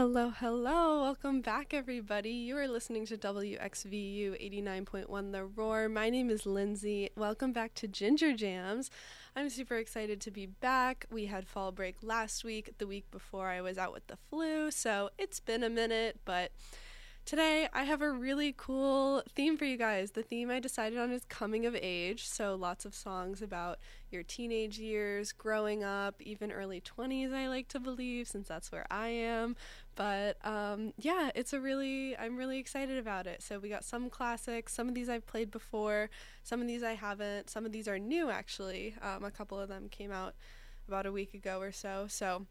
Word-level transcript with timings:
Hello, 0.00 0.30
hello. 0.30 1.02
Welcome 1.02 1.42
back, 1.42 1.74
everybody. 1.74 2.30
You 2.30 2.56
are 2.56 2.66
listening 2.66 3.04
to 3.04 3.18
WXVU 3.18 4.30
89.1 4.64 5.32
The 5.32 5.44
Roar. 5.44 5.90
My 5.90 6.08
name 6.08 6.30
is 6.30 6.46
Lindsay. 6.46 7.10
Welcome 7.16 7.52
back 7.52 7.74
to 7.74 7.86
Ginger 7.86 8.34
Jams. 8.34 8.90
I'm 9.36 9.50
super 9.50 9.76
excited 9.76 10.18
to 10.22 10.30
be 10.30 10.46
back. 10.46 11.04
We 11.12 11.26
had 11.26 11.46
fall 11.46 11.70
break 11.70 11.96
last 12.00 12.44
week. 12.44 12.78
The 12.78 12.86
week 12.86 13.10
before, 13.10 13.48
I 13.48 13.60
was 13.60 13.76
out 13.76 13.92
with 13.92 14.06
the 14.06 14.16
flu, 14.16 14.70
so 14.70 15.10
it's 15.18 15.38
been 15.38 15.62
a 15.62 15.68
minute, 15.68 16.20
but 16.24 16.50
Today, 17.30 17.68
I 17.72 17.84
have 17.84 18.02
a 18.02 18.10
really 18.10 18.52
cool 18.56 19.22
theme 19.36 19.56
for 19.56 19.64
you 19.64 19.76
guys. 19.76 20.10
The 20.10 20.22
theme 20.24 20.50
I 20.50 20.58
decided 20.58 20.98
on 20.98 21.12
is 21.12 21.24
coming 21.26 21.64
of 21.64 21.76
age, 21.76 22.26
so 22.26 22.56
lots 22.56 22.84
of 22.84 22.92
songs 22.92 23.40
about 23.40 23.78
your 24.10 24.24
teenage 24.24 24.80
years, 24.80 25.30
growing 25.30 25.84
up, 25.84 26.20
even 26.20 26.50
early 26.50 26.80
20s, 26.80 27.32
I 27.32 27.46
like 27.46 27.68
to 27.68 27.78
believe, 27.78 28.26
since 28.26 28.48
that's 28.48 28.72
where 28.72 28.84
I 28.90 29.10
am. 29.10 29.54
But 29.94 30.44
um, 30.44 30.92
yeah, 30.98 31.30
it's 31.36 31.52
a 31.52 31.60
really, 31.60 32.16
I'm 32.16 32.36
really 32.36 32.58
excited 32.58 32.98
about 32.98 33.28
it. 33.28 33.44
So 33.44 33.60
we 33.60 33.68
got 33.68 33.84
some 33.84 34.10
classics, 34.10 34.72
some 34.72 34.88
of 34.88 34.96
these 34.96 35.08
I've 35.08 35.28
played 35.28 35.52
before, 35.52 36.10
some 36.42 36.60
of 36.60 36.66
these 36.66 36.82
I 36.82 36.94
haven't, 36.94 37.48
some 37.48 37.64
of 37.64 37.70
these 37.70 37.86
are 37.86 38.00
new 38.00 38.28
actually. 38.28 38.96
Um, 39.00 39.22
a 39.22 39.30
couple 39.30 39.56
of 39.56 39.68
them 39.68 39.88
came 39.88 40.10
out 40.10 40.34
about 40.88 41.06
a 41.06 41.12
week 41.12 41.32
ago 41.34 41.60
or 41.60 41.70
so. 41.70 42.06
So 42.08 42.46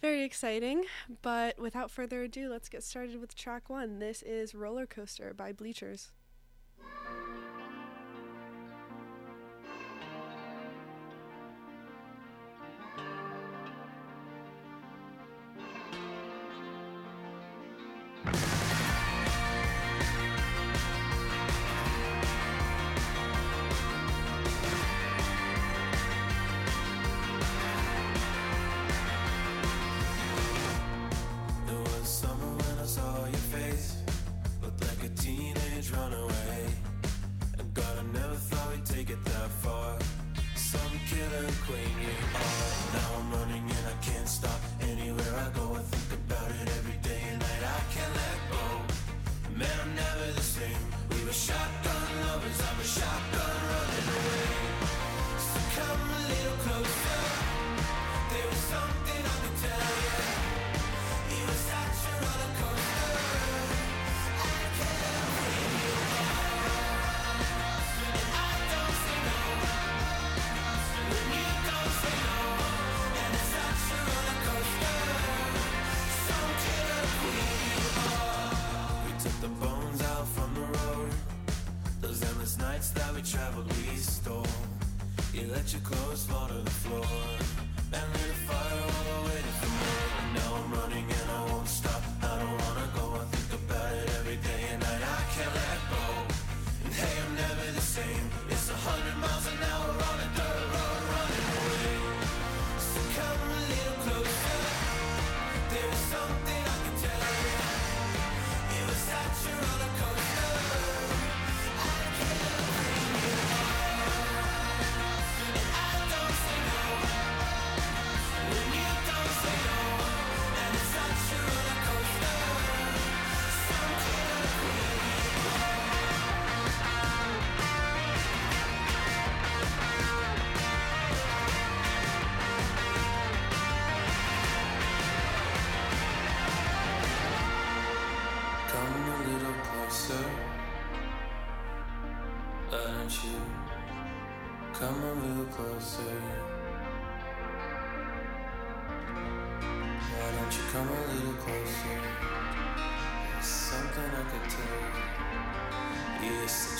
very 0.00 0.22
exciting. 0.24 0.84
But 1.22 1.58
without 1.58 1.90
further 1.90 2.22
ado, 2.22 2.48
let's 2.48 2.68
get 2.68 2.82
started 2.82 3.20
with 3.20 3.34
track 3.34 3.68
one. 3.68 3.98
This 3.98 4.22
is 4.22 4.54
Roller 4.54 4.86
Coaster 4.86 5.34
by 5.34 5.52
Bleachers. 5.52 6.12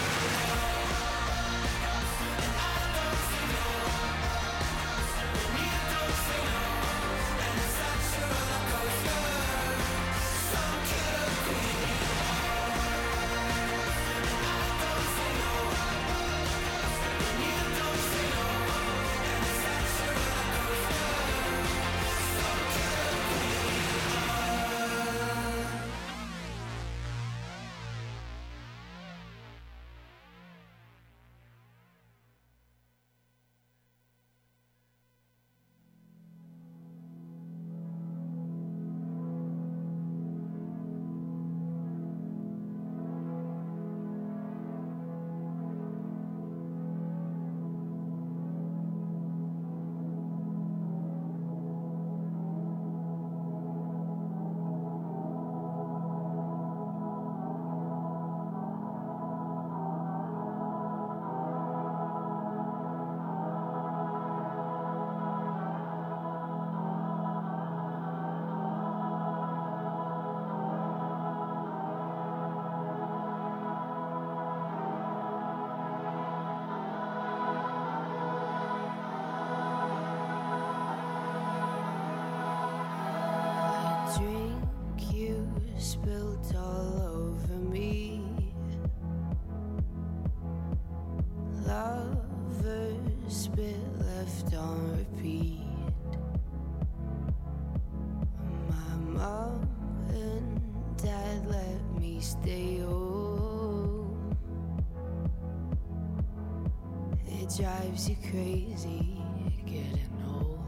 It 107.42 107.56
drives 107.58 108.10
you 108.10 108.18
crazy 108.30 109.18
getting 109.66 110.12
old. 110.28 110.60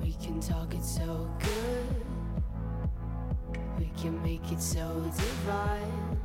We 0.00 0.12
can 0.12 0.40
talk 0.40 0.72
it 0.72 0.84
so 0.84 1.28
good. 1.40 2.06
We 3.80 3.90
can 4.00 4.22
make 4.22 4.52
it 4.52 4.62
so 4.62 4.86
divine. 5.16 6.20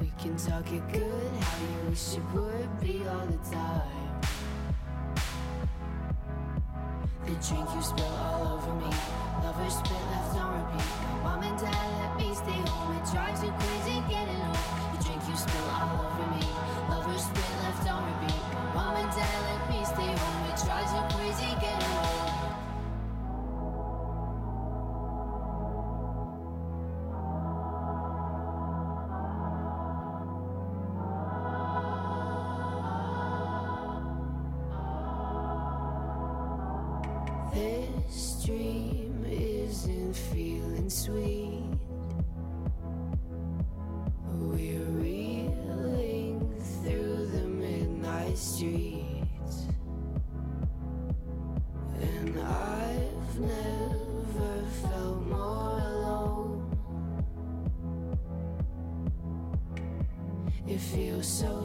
We 0.00 0.12
can 0.16 0.36
talk 0.36 0.70
it 0.72 0.86
good, 0.92 1.32
how 1.40 1.58
you 1.58 1.90
wish 1.90 2.14
it 2.14 2.22
would 2.32 2.80
be 2.80 3.02
all 3.08 3.26
the 3.26 3.38
time. 3.50 4.20
The 7.24 7.32
drink 7.48 7.68
you 7.74 7.82
spill 7.82 8.14
all 8.22 8.58
over 8.58 8.74
me, 8.74 8.94
lovers 9.42 9.74
spit 9.74 9.90
left 10.12 10.36
on 10.36 10.54
repeat. 10.54 10.86
Mom 11.24 11.42
and 11.42 11.58
dad 11.58 11.88
let 12.00 12.16
me 12.16 12.32
stay 12.32 12.62
home, 12.70 12.96
it 12.96 13.10
drives 13.10 13.42
you 13.42 13.52
crazy 13.58 14.00
getting 14.08 14.43
you 15.34 15.40
spill 15.40 15.68
all 15.68 16.06
over 16.06 16.30
me, 16.30 16.46
lovers 16.88 17.24
spit 17.24 17.42
left 17.62 17.90
on 17.90 18.04
repeat. 18.06 18.40
Mom 18.72 18.94
and 18.94 19.10
dad 19.10 19.42
let 19.50 19.68
me 19.68 19.84
stay 19.84 20.06
home, 20.06 20.44
it 20.48 20.62
drives 20.64 20.92
you 20.92 21.18
crazy 21.18 21.50
getting 21.60 21.88
home. 21.88 22.23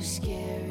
Scary 0.01 0.68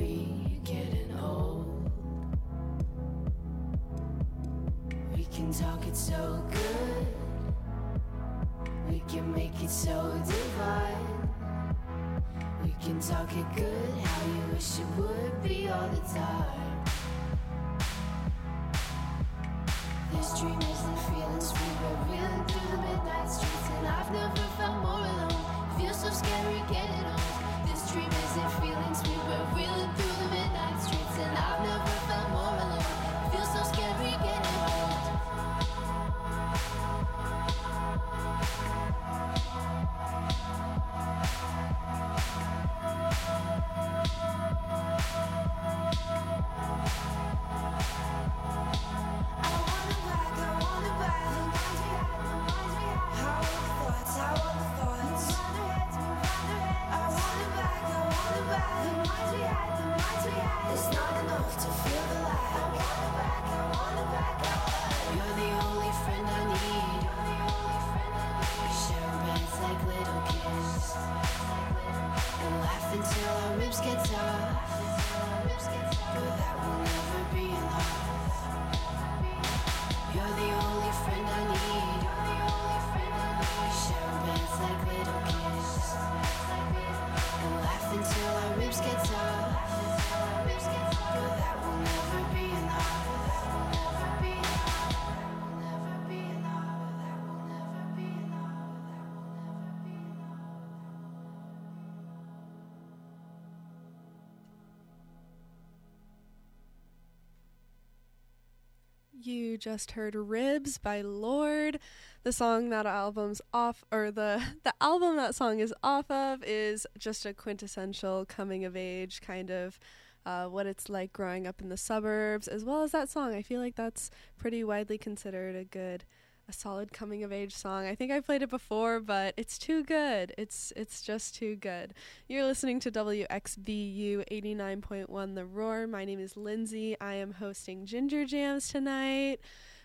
You 109.21 109.59
just 109.59 109.93
heard 109.93 110.15
Ribs 110.15 110.79
by 110.79 111.01
Lorde. 111.01 111.81
The 112.23 112.33
song 112.33 112.69
that 112.71 112.87
album's 112.87 113.41
off 113.53 113.85
or 113.91 114.13
the 114.13 114.41
the 114.65 114.73
album 114.81 115.17
that 115.17 115.35
song 115.35 115.59
is 115.59 115.75
off 115.83 116.09
of 116.09 116.45
is 116.45 116.87
just 116.97 117.27
a 117.27 117.35
quintessential 117.35 118.25
coming 118.27 118.65
of 118.65 118.77
age 118.77 119.21
kind 119.21 119.51
of 119.51 119.81
uh, 120.25 120.45
what 120.47 120.67
it's 120.67 120.89
like 120.89 121.13
growing 121.13 121.49
up 121.49 121.61
in 121.61 121.69
the 121.69 121.77
suburbs 121.77 122.47
as 122.47 122.65
well 122.65 122.85
as 122.85 122.93
that 122.93 123.09
song. 123.09 123.35
I 123.35 123.43
feel 123.43 123.61
like 123.61 123.75
that's 123.75 124.09
pretty 124.37 124.63
widely 124.63 124.99
considered 124.99 125.57
a 125.57 125.65
good 125.65 126.05
a 126.49 126.53
solid 126.53 126.93
coming 126.93 127.23
of 127.23 127.33
age 127.33 127.55
song. 127.55 127.87
I 127.87 127.95
think 127.95 128.11
I 128.11 128.21
played 128.21 128.43
it 128.43 128.49
before, 128.49 129.01
but 129.01 129.35
it's 129.37 129.59
too 129.59 129.85
good. 129.85 130.33
It's 130.39 130.73
it's 130.75 131.03
just 131.03 131.35
too 131.35 131.57
good. 131.57 131.93
You're 132.27 132.45
listening 132.45 132.81
to 132.81 132.91
WXVU 132.91 134.25
89.1 134.31 135.35
The 135.35 135.45
Roar. 135.45 135.87
My 135.87 136.05
name 136.05 136.21
is 136.21 136.37
Lindsay. 136.37 136.97
I 137.01 137.15
am 137.15 137.33
hosting 137.33 137.85
Ginger 137.85 138.25
Jams 138.25 138.69
tonight. 138.69 139.41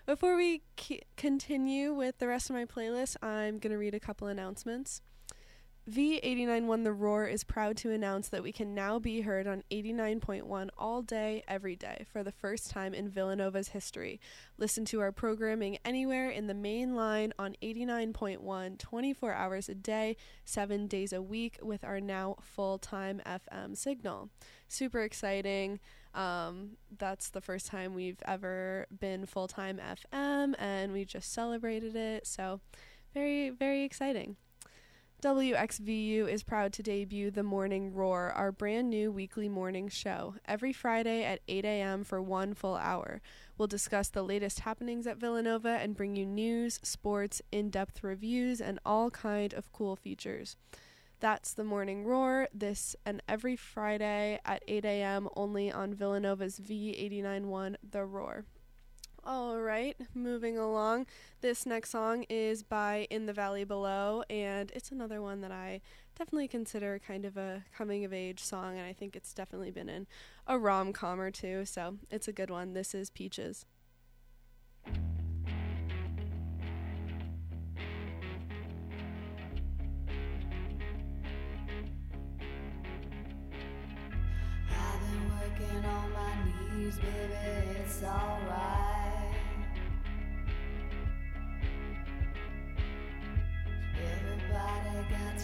Before 0.06 0.36
we 0.36 0.62
c- 0.78 1.02
continue 1.16 1.92
with 1.92 2.18
the 2.18 2.28
rest 2.28 2.48
of 2.48 2.56
my 2.56 2.64
playlist, 2.64 3.16
I'm 3.22 3.58
going 3.58 3.72
to 3.72 3.78
read 3.78 3.94
a 3.94 4.00
couple 4.00 4.28
announcements. 4.28 5.02
V891 5.90 6.82
The 6.82 6.94
Roar 6.94 7.26
is 7.26 7.44
proud 7.44 7.76
to 7.78 7.90
announce 7.90 8.30
that 8.30 8.42
we 8.42 8.52
can 8.52 8.74
now 8.74 8.98
be 8.98 9.20
heard 9.20 9.46
on 9.46 9.62
89.1 9.70 10.70
all 10.78 11.02
day, 11.02 11.44
every 11.46 11.76
day, 11.76 12.06
for 12.10 12.22
the 12.22 12.32
first 12.32 12.70
time 12.70 12.94
in 12.94 13.10
Villanova's 13.10 13.68
history. 13.68 14.18
Listen 14.56 14.86
to 14.86 15.00
our 15.00 15.12
programming 15.12 15.76
anywhere 15.84 16.30
in 16.30 16.46
the 16.46 16.54
main 16.54 16.96
line 16.96 17.34
on 17.38 17.54
89.1, 17.62 18.78
24 18.78 19.32
hours 19.34 19.68
a 19.68 19.74
day, 19.74 20.16
7 20.46 20.86
days 20.86 21.12
a 21.12 21.20
week, 21.20 21.58
with 21.60 21.84
our 21.84 22.00
now 22.00 22.36
full 22.40 22.78
time 22.78 23.20
FM 23.26 23.76
signal. 23.76 24.30
Super 24.66 25.02
exciting. 25.02 25.80
Um, 26.14 26.78
that's 26.96 27.28
the 27.28 27.42
first 27.42 27.66
time 27.66 27.92
we've 27.92 28.22
ever 28.24 28.86
been 29.00 29.26
full 29.26 29.48
time 29.48 29.78
FM, 29.78 30.54
and 30.58 30.94
we 30.94 31.04
just 31.04 31.30
celebrated 31.30 31.94
it. 31.94 32.26
So, 32.26 32.60
very, 33.12 33.50
very 33.50 33.82
exciting. 33.82 34.36
WXVU 35.24 36.30
is 36.30 36.42
proud 36.42 36.70
to 36.74 36.82
debut 36.82 37.30
The 37.30 37.42
Morning 37.42 37.94
Roar, 37.94 38.30
our 38.32 38.52
brand 38.52 38.90
new 38.90 39.10
weekly 39.10 39.48
morning 39.48 39.88
show, 39.88 40.34
every 40.44 40.70
Friday 40.70 41.24
at 41.24 41.40
8 41.48 41.64
a.m. 41.64 42.04
for 42.04 42.20
one 42.20 42.52
full 42.52 42.76
hour. 42.76 43.22
We'll 43.56 43.66
discuss 43.66 44.10
the 44.10 44.22
latest 44.22 44.60
happenings 44.60 45.06
at 45.06 45.16
Villanova 45.16 45.78
and 45.80 45.96
bring 45.96 46.14
you 46.14 46.26
news, 46.26 46.78
sports, 46.82 47.40
in-depth 47.50 48.04
reviews, 48.04 48.60
and 48.60 48.78
all 48.84 49.10
kind 49.10 49.54
of 49.54 49.72
cool 49.72 49.96
features. 49.96 50.58
That's 51.20 51.54
The 51.54 51.64
Morning 51.64 52.04
Roar, 52.04 52.48
this 52.52 52.94
and 53.06 53.22
every 53.26 53.56
Friday 53.56 54.40
at 54.44 54.62
8 54.68 54.84
a.m. 54.84 55.30
only 55.34 55.72
on 55.72 55.94
Villanova's 55.94 56.60
V891 56.60 57.76
The 57.90 58.04
Roar. 58.04 58.44
All 59.26 59.58
right, 59.58 59.96
moving 60.14 60.58
along. 60.58 61.06
This 61.40 61.64
next 61.64 61.88
song 61.90 62.26
is 62.28 62.62
by 62.62 63.06
In 63.08 63.24
the 63.24 63.32
Valley 63.32 63.64
Below, 63.64 64.22
and 64.28 64.70
it's 64.74 64.92
another 64.92 65.22
one 65.22 65.40
that 65.40 65.50
I 65.50 65.80
definitely 66.14 66.46
consider 66.46 66.98
kind 66.98 67.24
of 67.24 67.38
a 67.38 67.64
coming 67.74 68.04
of 68.04 68.12
age 68.12 68.40
song, 68.40 68.76
and 68.76 68.86
I 68.86 68.92
think 68.92 69.16
it's 69.16 69.32
definitely 69.32 69.70
been 69.70 69.88
in 69.88 70.06
a 70.46 70.58
rom 70.58 70.92
com 70.92 71.18
or 71.20 71.30
two, 71.30 71.64
so 71.64 71.96
it's 72.10 72.28
a 72.28 72.34
good 72.34 72.50
one. 72.50 72.74
This 72.74 72.94
is 72.94 73.08
Peaches. 73.08 73.64
I've 74.86 75.00
been 85.00 85.30
working 85.30 85.82
on 85.82 86.12
my 86.12 86.34
knees, 86.76 86.96
baby, 86.96 87.78
it's 87.80 88.02
alright. 88.02 89.03
Everybody 94.12 94.94
got 95.10 95.38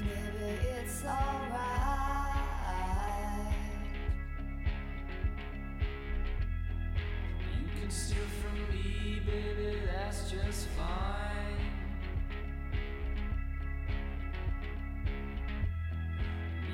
maybe 0.00 0.68
it's 0.80 1.04
alright. 1.04 2.34
You 7.52 7.66
can 7.80 7.90
steal 7.90 8.28
from 8.40 8.56
me, 8.70 9.20
baby, 9.26 9.70
that's 9.86 10.30
just 10.30 10.68
fine. 10.68 11.60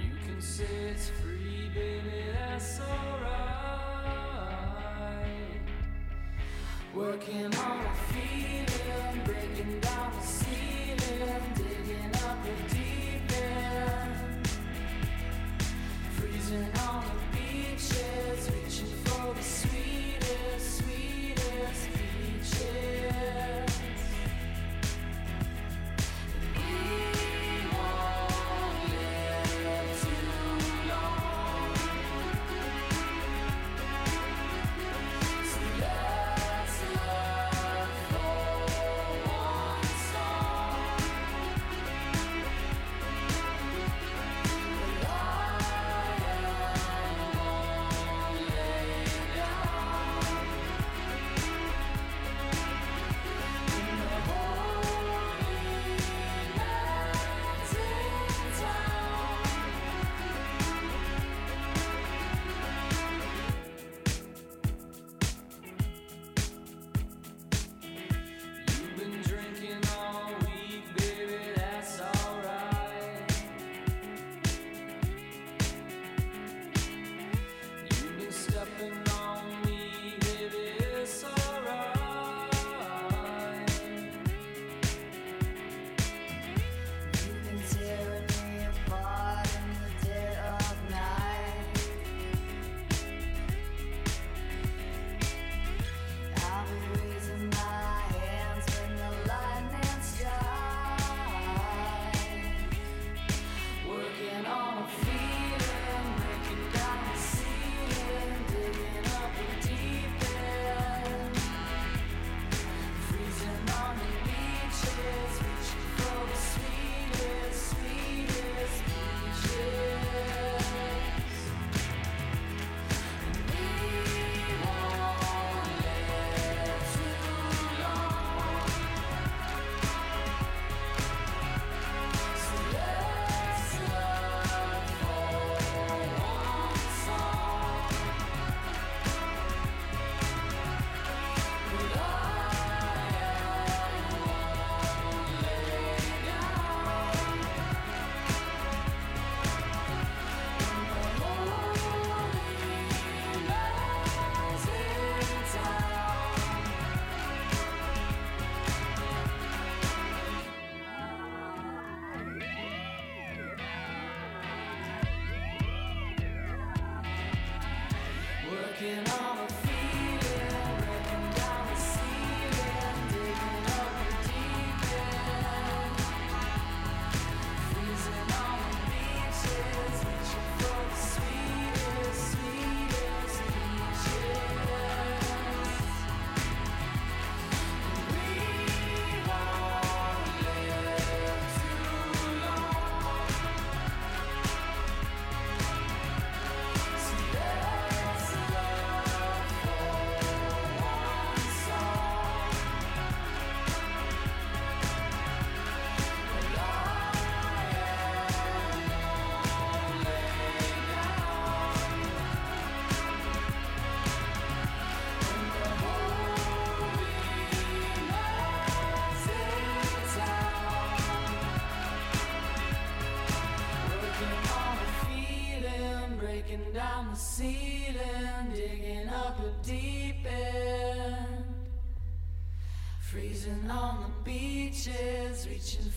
You 0.02 0.14
can 0.26 0.40
say 0.40 0.64
it's 0.92 1.08
free, 1.20 1.70
baby, 1.74 2.24
that's 2.32 2.80
alright. 2.80 3.30
Working 6.94 7.54
on 7.54 7.80
a 7.86 7.94
feeling, 8.12 9.24
breaking 9.24 9.80
down 9.80 10.12
the 10.16 10.26
sea 10.26 10.49
on 16.78 17.04
the 17.04 17.38
beaches. 17.38 18.59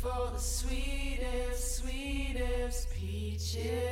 for 0.04 0.32
the 0.34 0.38
sweetest, 0.38 1.78
sweetest 1.78 2.90
peaches. 2.92 3.83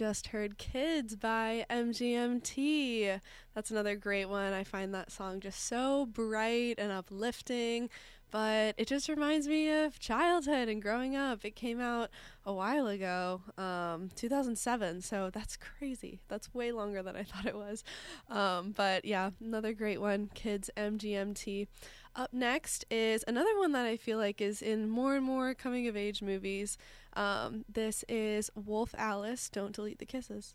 Just 0.00 0.28
heard 0.28 0.56
Kids 0.56 1.14
by 1.14 1.66
MGMT. 1.68 3.20
That's 3.54 3.70
another 3.70 3.96
great 3.96 4.30
one. 4.30 4.54
I 4.54 4.64
find 4.64 4.94
that 4.94 5.12
song 5.12 5.40
just 5.40 5.66
so 5.66 6.06
bright 6.06 6.76
and 6.78 6.90
uplifting, 6.90 7.90
but 8.30 8.74
it 8.78 8.88
just 8.88 9.10
reminds 9.10 9.46
me 9.46 9.68
of 9.68 9.98
childhood 9.98 10.70
and 10.70 10.80
growing 10.80 11.16
up. 11.16 11.44
It 11.44 11.54
came 11.54 11.82
out 11.82 12.08
a 12.46 12.52
while 12.54 12.86
ago, 12.86 13.42
um, 13.58 14.08
2007, 14.16 15.02
so 15.02 15.28
that's 15.28 15.58
crazy. 15.58 16.22
That's 16.28 16.54
way 16.54 16.72
longer 16.72 17.02
than 17.02 17.14
I 17.14 17.22
thought 17.22 17.44
it 17.44 17.54
was. 17.54 17.84
Um, 18.30 18.72
but 18.74 19.04
yeah, 19.04 19.32
another 19.38 19.74
great 19.74 20.00
one, 20.00 20.30
Kids 20.32 20.70
MGMT. 20.78 21.66
Up 22.16 22.32
next 22.32 22.86
is 22.90 23.22
another 23.28 23.56
one 23.58 23.72
that 23.72 23.84
I 23.84 23.98
feel 23.98 24.16
like 24.16 24.40
is 24.40 24.62
in 24.62 24.88
more 24.88 25.14
and 25.14 25.24
more 25.24 25.52
coming 25.52 25.86
of 25.88 25.96
age 25.96 26.22
movies. 26.22 26.78
Um, 27.14 27.64
this 27.68 28.04
is 28.08 28.50
Wolf 28.54 28.94
Alice, 28.96 29.48
Don't 29.48 29.74
Delete 29.74 29.98
the 29.98 30.06
Kisses. 30.06 30.54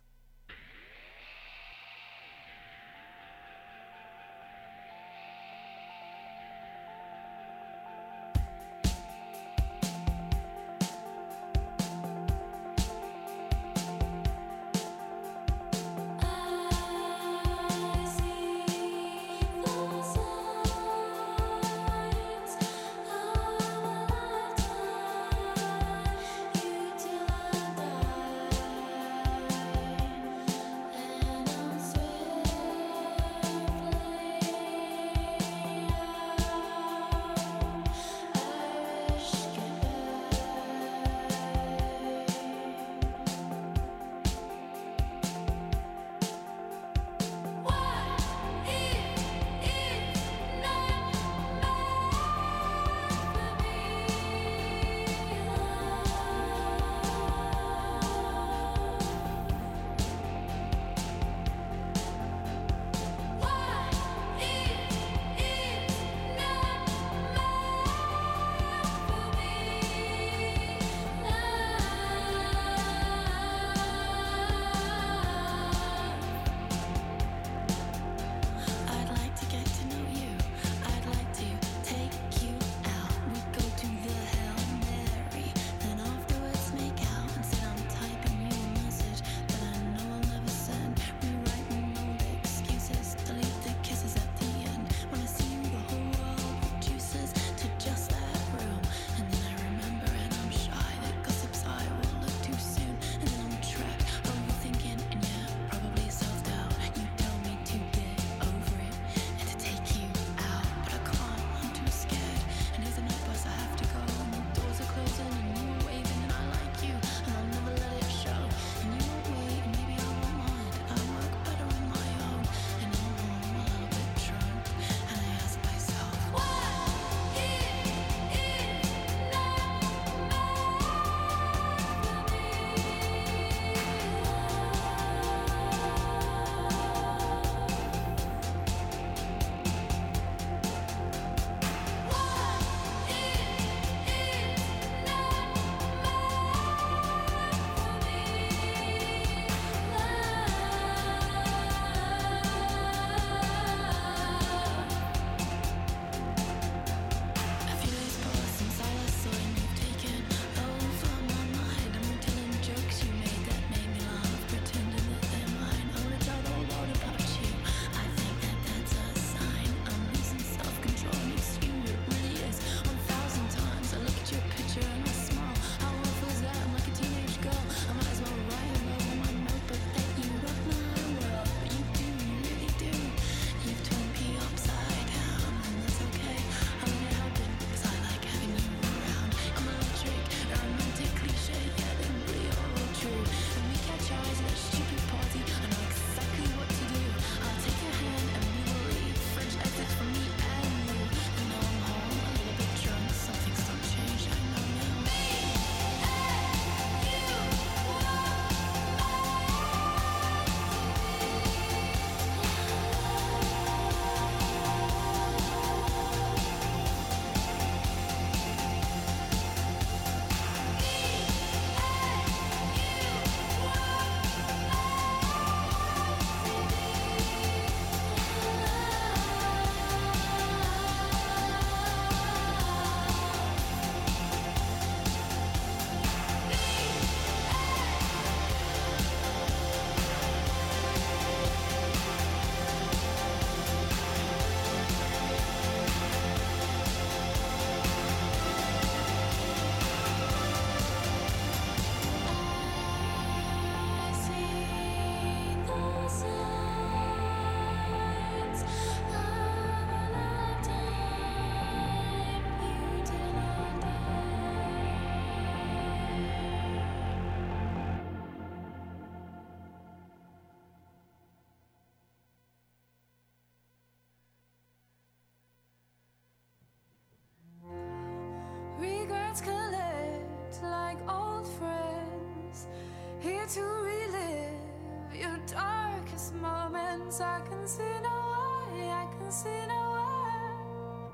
once 289.25 289.45
in 289.45 289.71
a 289.71 289.83
while, 289.95 291.11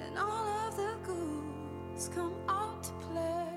and 0.00 0.16
all 0.16 0.46
of 0.68 0.76
the 0.76 0.94
come 2.14 2.34
out 2.48 2.84
to 2.84 2.92
play. 3.08 3.48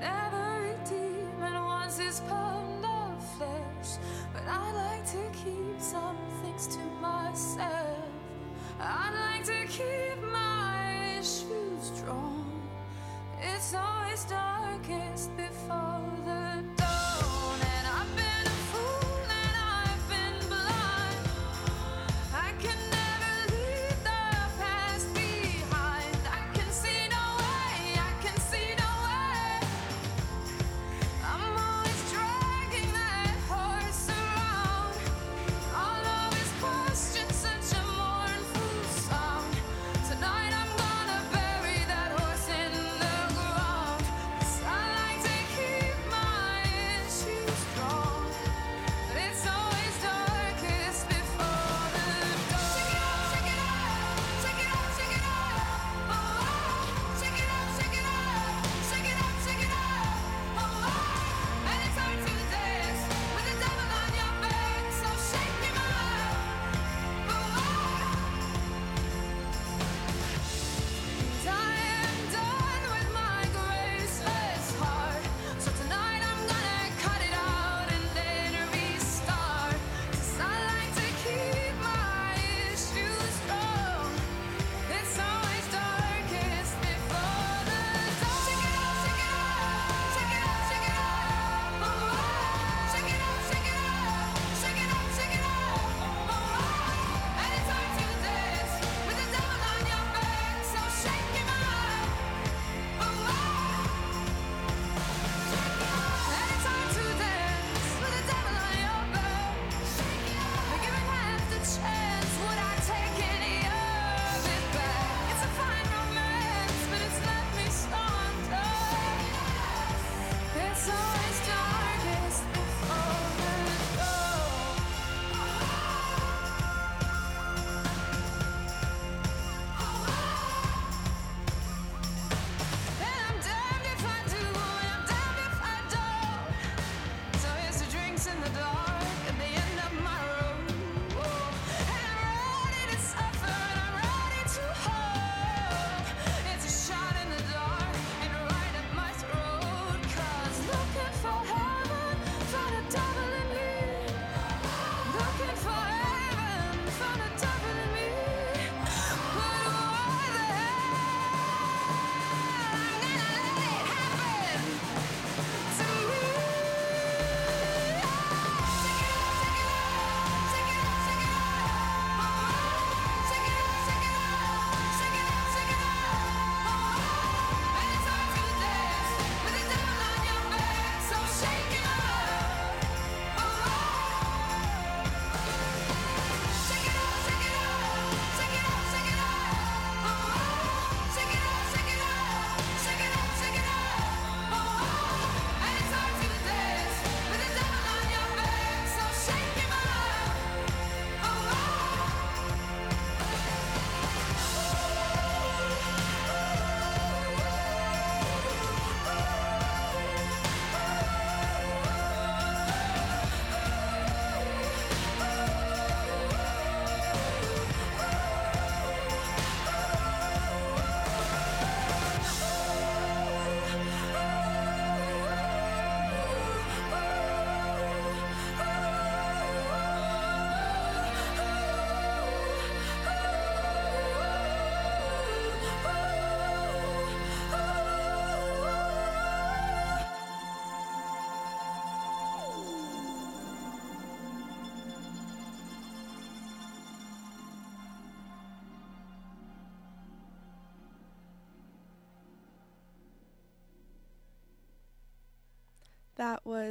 Every 0.00 0.74
demon 0.88 1.54
wants 1.62 1.98
his 1.98 2.20
pound 2.20 2.82
of 2.82 3.22
flesh, 3.36 3.98
but 4.32 4.44
I 4.48 4.72
like 4.72 5.04
to 5.12 5.22
keep 5.44 5.78
some 5.78 6.16
things 6.40 6.66
to 6.68 6.80
myself. 7.02 8.08
I 8.80 9.10
like 9.22 9.44
to 9.44 9.66
keep 9.66 10.22
my 10.32 11.18
issues. 11.18 11.92
It's 13.42 13.74
always 13.74 14.24
darkest 14.24 15.36
before. 15.36 16.13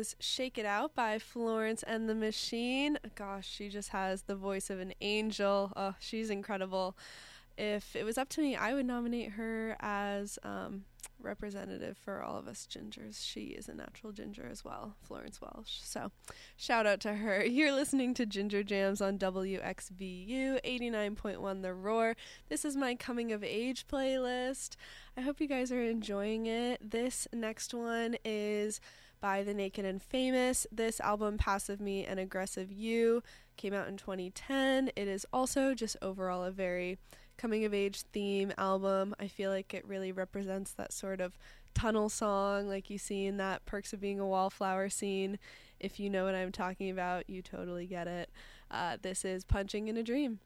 was 0.03 0.17
Shake 0.19 0.57
It 0.57 0.65
Out 0.65 0.93
by 0.95 1.17
Florence 1.17 1.81
and 1.81 2.09
the 2.09 2.13
Machine. 2.13 2.99
Gosh, 3.15 3.49
she 3.49 3.69
just 3.69 3.91
has 3.91 4.23
the 4.23 4.35
voice 4.35 4.69
of 4.69 4.81
an 4.81 4.93
angel. 4.99 5.71
Oh, 5.77 5.95
she's 5.97 6.29
incredible. 6.29 6.97
If 7.57 7.95
it 7.95 8.03
was 8.03 8.17
up 8.17 8.27
to 8.29 8.41
me, 8.41 8.53
I 8.53 8.73
would 8.73 8.85
nominate 8.85 9.31
her 9.31 9.77
as 9.79 10.37
um, 10.43 10.83
representative 11.21 11.97
for 11.97 12.21
all 12.21 12.37
of 12.37 12.49
us 12.49 12.67
gingers. 12.69 13.25
She 13.25 13.55
is 13.57 13.69
a 13.69 13.73
natural 13.73 14.11
ginger 14.11 14.45
as 14.51 14.65
well, 14.65 14.97
Florence 15.01 15.39
Welch. 15.39 15.79
So, 15.81 16.11
shout 16.57 16.85
out 16.85 16.99
to 16.99 17.13
her. 17.13 17.45
You're 17.45 17.71
listening 17.71 18.13
to 18.15 18.25
Ginger 18.25 18.61
Jams 18.61 18.99
on 18.99 19.17
WXVU 19.17 20.59
89.1 20.65 21.61
The 21.61 21.73
Roar. 21.73 22.17
This 22.49 22.65
is 22.65 22.75
my 22.75 22.93
coming 22.93 23.31
of 23.31 23.41
age 23.41 23.87
playlist. 23.87 24.75
I 25.15 25.21
hope 25.21 25.39
you 25.39 25.47
guys 25.47 25.71
are 25.71 25.81
enjoying 25.81 26.45
it. 26.45 26.91
This 26.91 27.25
next 27.31 27.73
one 27.73 28.17
is 28.25 28.81
by 29.23 29.41
The 29.41 29.53
Naked 29.53 29.85
and 29.85 30.03
Famous. 30.03 30.67
This 30.69 30.99
album, 30.99 31.37
Passive 31.37 31.79
Me 31.79 32.03
and 32.03 32.19
Aggressive 32.19 32.69
You, 32.69 33.23
came 33.55 33.73
out 33.73 33.87
in 33.87 33.95
2010. 33.95 34.91
It 34.97 35.07
is 35.07 35.25
also 35.31 35.73
just 35.73 35.95
overall 36.01 36.43
a 36.43 36.51
very 36.51 36.97
coming 37.37 37.63
of 37.63 37.73
age 37.73 38.01
theme 38.11 38.51
album. 38.57 39.15
I 39.21 39.29
feel 39.29 39.49
like 39.49 39.73
it 39.73 39.87
really 39.87 40.11
represents 40.11 40.73
that 40.73 40.91
sort 40.91 41.21
of 41.21 41.37
tunnel 41.73 42.09
song 42.09 42.67
like 42.67 42.89
you 42.89 42.97
see 42.97 43.25
in 43.25 43.37
that 43.37 43.65
Perks 43.65 43.93
of 43.93 44.01
Being 44.01 44.19
a 44.19 44.27
Wallflower 44.27 44.89
scene. 44.89 45.39
If 45.79 46.01
you 46.01 46.09
know 46.09 46.25
what 46.25 46.35
I'm 46.35 46.51
talking 46.51 46.89
about, 46.89 47.29
you 47.29 47.41
totally 47.41 47.87
get 47.87 48.09
it. 48.09 48.29
Uh, 48.69 48.97
this 49.01 49.23
is 49.23 49.45
Punching 49.45 49.87
in 49.87 49.95
a 49.95 50.03
Dream. 50.03 50.41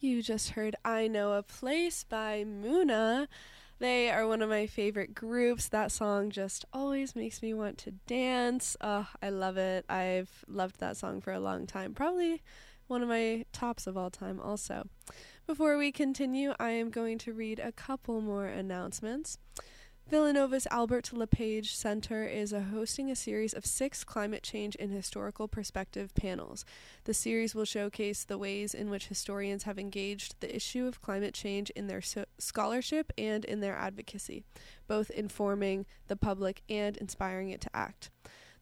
You 0.00 0.22
just 0.22 0.50
heard 0.50 0.76
I 0.84 1.08
Know 1.08 1.32
a 1.32 1.42
Place 1.42 2.04
by 2.04 2.44
Muna. 2.46 3.26
They 3.80 4.08
are 4.12 4.28
one 4.28 4.42
of 4.42 4.48
my 4.48 4.68
favorite 4.68 5.12
groups. 5.12 5.68
That 5.68 5.90
song 5.90 6.30
just 6.30 6.64
always 6.72 7.16
makes 7.16 7.42
me 7.42 7.52
want 7.52 7.78
to 7.78 7.90
dance. 8.06 8.76
Oh, 8.80 9.08
I 9.20 9.30
love 9.30 9.56
it. 9.56 9.84
I've 9.88 10.44
loved 10.46 10.78
that 10.78 10.96
song 10.96 11.20
for 11.20 11.32
a 11.32 11.40
long 11.40 11.66
time. 11.66 11.94
Probably 11.94 12.42
one 12.86 13.02
of 13.02 13.08
my 13.08 13.44
tops 13.52 13.88
of 13.88 13.96
all 13.96 14.08
time, 14.08 14.38
also. 14.38 14.86
Before 15.48 15.76
we 15.76 15.90
continue, 15.90 16.54
I 16.60 16.70
am 16.70 16.90
going 16.90 17.18
to 17.18 17.32
read 17.32 17.58
a 17.58 17.72
couple 17.72 18.20
more 18.20 18.46
announcements. 18.46 19.38
Villanova's 20.10 20.66
Albert 20.70 21.12
LePage 21.12 21.74
Center 21.74 22.24
is 22.24 22.54
a 22.54 22.62
hosting 22.62 23.10
a 23.10 23.14
series 23.14 23.52
of 23.52 23.66
six 23.66 24.04
climate 24.04 24.42
change 24.42 24.74
in 24.76 24.88
historical 24.88 25.48
perspective 25.48 26.14
panels. 26.14 26.64
The 27.04 27.12
series 27.12 27.54
will 27.54 27.66
showcase 27.66 28.24
the 28.24 28.38
ways 28.38 28.72
in 28.72 28.88
which 28.88 29.08
historians 29.08 29.64
have 29.64 29.78
engaged 29.78 30.36
the 30.40 30.56
issue 30.56 30.86
of 30.86 31.02
climate 31.02 31.34
change 31.34 31.68
in 31.70 31.88
their 31.88 32.00
so- 32.00 32.24
scholarship 32.38 33.12
and 33.18 33.44
in 33.44 33.60
their 33.60 33.76
advocacy, 33.76 34.44
both 34.86 35.10
informing 35.10 35.84
the 36.06 36.16
public 36.16 36.62
and 36.70 36.96
inspiring 36.96 37.50
it 37.50 37.60
to 37.60 37.76
act. 37.76 38.10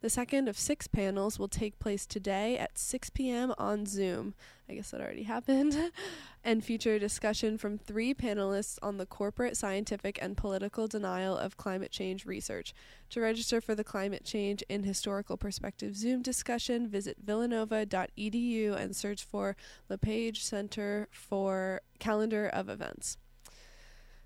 The 0.07 0.11
second 0.11 0.47
of 0.47 0.57
six 0.57 0.87
panels 0.87 1.37
will 1.37 1.49
take 1.49 1.81
place 1.81 2.07
today 2.07 2.57
at 2.57 2.79
6 2.79 3.11
p.m. 3.11 3.53
on 3.59 3.87
Zoom. 3.87 4.35
I 4.69 4.75
guess 4.75 4.93
that 4.93 5.01
already 5.01 5.23
happened. 5.35 5.91
and 6.45 6.65
feature 6.65 6.95
a 6.95 7.01
discussion 7.01 7.59
from 7.59 7.77
three 7.77 8.15
panelists 8.15 8.79
on 8.83 8.99
the 8.99 9.05
corporate, 9.05 9.57
scientific, 9.57 10.17
and 10.23 10.37
political 10.37 10.87
denial 10.87 11.37
of 11.37 11.57
climate 11.57 11.91
change 11.91 12.25
research. 12.25 12.73
To 13.11 13.21
register 13.21 13.61
for 13.61 13.75
the 13.75 13.83
Climate 13.83 14.25
Change 14.25 14.63
in 14.69 14.85
Historical 14.85 15.37
Perspective 15.37 15.97
Zoom 15.97 16.23
discussion, 16.23 16.87
visit 16.87 17.17
villanova.edu 17.21 18.77
and 18.77 18.95
search 18.95 19.25
for 19.25 19.57
LePage 19.89 20.45
Center 20.45 21.09
for 21.11 21.81
calendar 21.99 22.47
of 22.47 22.69
events. 22.69 23.19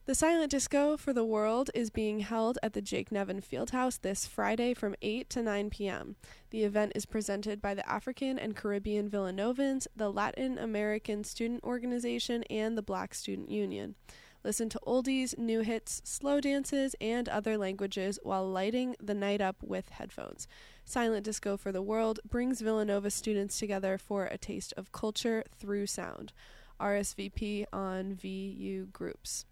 The 0.07 0.15
Silent 0.15 0.51
Disco 0.51 0.97
for 0.97 1.13
the 1.13 1.27
World 1.27 1.71
is 1.75 1.91
being 1.91 2.21
held 2.21 2.59
at 2.63 2.73
the 2.73 2.81
Jake 2.81 3.13
Nevin 3.13 3.43
Fieldhouse 3.43 4.01
this 4.01 4.27
Friday 4.27 4.73
from 4.73 4.97
8 5.03 5.29
to 5.29 5.43
9 5.43 5.69
p.m. 5.69 6.17
The 6.49 6.65
event 6.65 6.93
is 6.95 7.05
presented 7.05 7.61
by 7.61 7.75
the 7.75 7.89
African 7.89 8.39
and 8.39 8.57
Caribbean 8.57 9.11
Villanovans, 9.11 9.87
the 9.95 10.11
Latin 10.11 10.57
American 10.57 11.23
Student 11.23 11.63
Organization, 11.63 12.45
and 12.45 12.79
the 12.79 12.83
Black 12.83 13.15
Student 13.15 13.51
Union. 13.51 13.95
Listen 14.43 14.71
to 14.71 14.81
oldies, 14.87 15.37
new 15.37 15.61
hits, 15.61 16.01
slow 16.03 16.41
dances, 16.41 16.97
and 16.99 17.29
other 17.29 17.59
languages 17.59 18.19
while 18.23 18.49
lighting 18.49 18.97
the 19.01 19.15
night 19.15 19.43
up 19.43 19.63
with 19.63 19.91
headphones. 19.91 20.49
Silent 20.83 21.27
Disco 21.27 21.59
for 21.59 21.73
the 21.73 21.83
World 21.83 22.21
brings 22.29 22.63
Villanova 22.63 23.11
students 23.11 23.59
together 23.59 23.99
for 23.99 24.25
a 24.25 24.39
taste 24.39 24.73
of 24.79 24.93
culture 24.93 25.45
through 25.55 25.87
sound. 25.87 26.33
RSVP 26.81 27.67
on 27.71 28.15
VU 28.15 28.87
groups. 28.87 29.45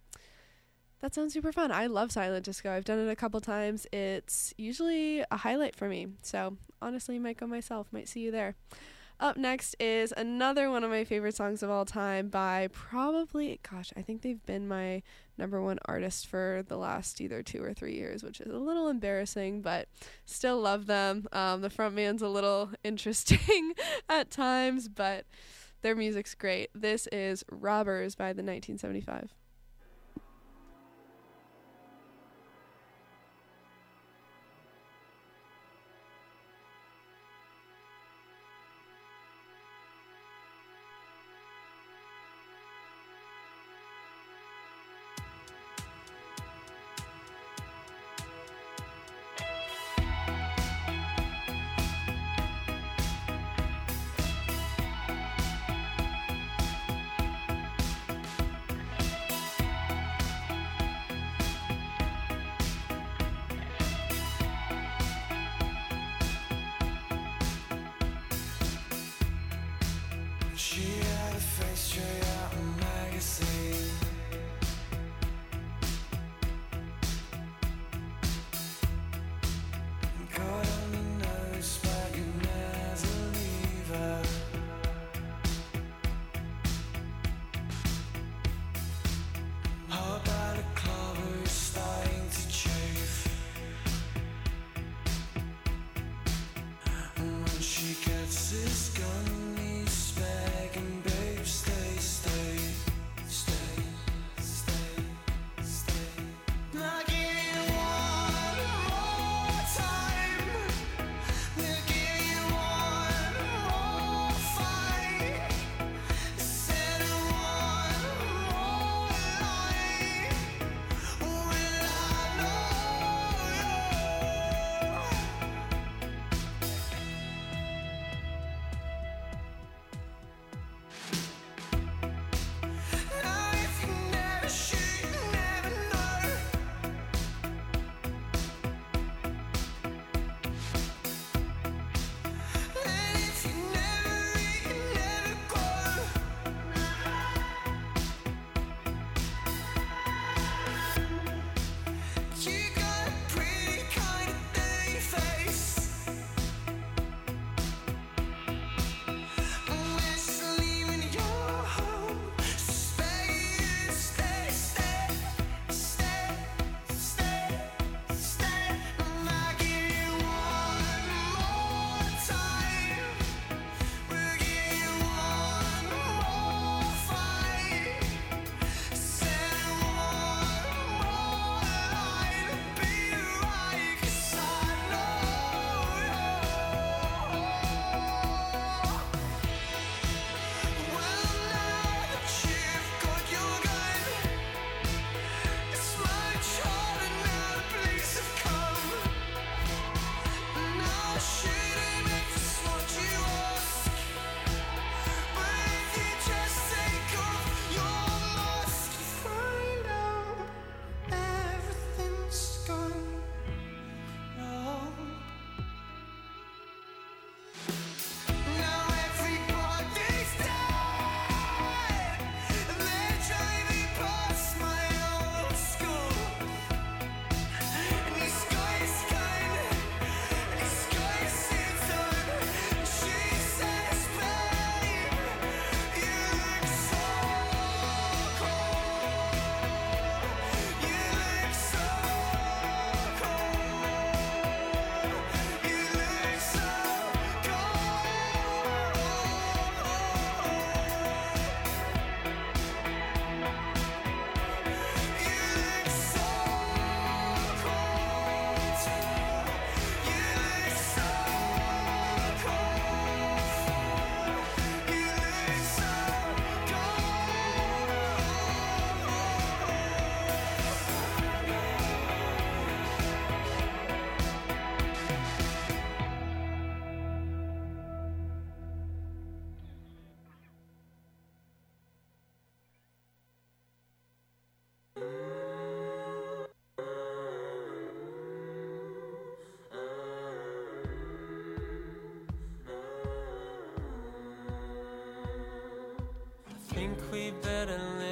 That 1.01 1.15
sounds 1.15 1.33
super 1.33 1.53
fun. 1.53 1.71
I 1.71 1.87
love 1.87 2.11
silent 2.11 2.45
disco. 2.45 2.73
I've 2.73 2.85
done 2.85 2.99
it 2.99 3.11
a 3.11 3.17
couple 3.17 3.41
times. 3.41 3.87
It's 3.93 4.53
usually 4.59 5.25
a 5.31 5.37
highlight 5.37 5.77
for 5.77 5.89
me. 5.89 6.09
So, 6.23 6.57
honestly, 6.83 7.19
might 7.19 7.37
go 7.37 7.47
myself. 7.47 7.87
Might 7.93 8.09
see 8.09 8.21
you 8.21 8.33
there. 8.33 8.57
Up 9.21 9.37
next 9.37 9.75
is 9.81 10.13
another 10.17 10.71
one 10.71 10.85
of 10.85 10.91
my 10.91 11.03
favorite 11.03 11.35
songs 11.35 11.65
of 11.65 11.71
all 11.71 11.85
time 11.85 12.29
by 12.29 12.69
probably, 12.73 13.59
gosh, 13.69 13.93
I 13.97 14.03
think 14.03 14.23
they've 14.23 14.45
been 14.47 14.69
my 14.69 15.03
number 15.37 15.61
one 15.61 15.81
artist 15.87 16.29
for 16.29 16.65
the 16.69 16.77
last 16.77 17.21
either 17.21 17.43
two 17.43 17.61
or 17.61 17.75
three 17.75 17.95
years, 17.95 18.23
which 18.23 18.41
is 18.41 18.53
a 18.53 18.59
little 18.59 18.89
embarrassing, 18.89 19.61
but 19.61 19.89
still 20.25 20.61
love 20.61 20.87
them. 20.87 21.27
Um, 21.33 21.63
the 21.63 21.69
frontman's 21.69 22.23
a 22.23 22.29
little 22.29 22.71
interesting 22.85 23.73
at 24.09 24.31
times, 24.31 24.89
but 24.89 25.27
their 25.83 25.97
music's 25.97 26.37
great. 26.37 26.71
This 26.73 27.09
is 27.09 27.45
Robbers 27.51 28.15
by 28.15 28.33
the 28.33 28.43
1975. 28.45 29.35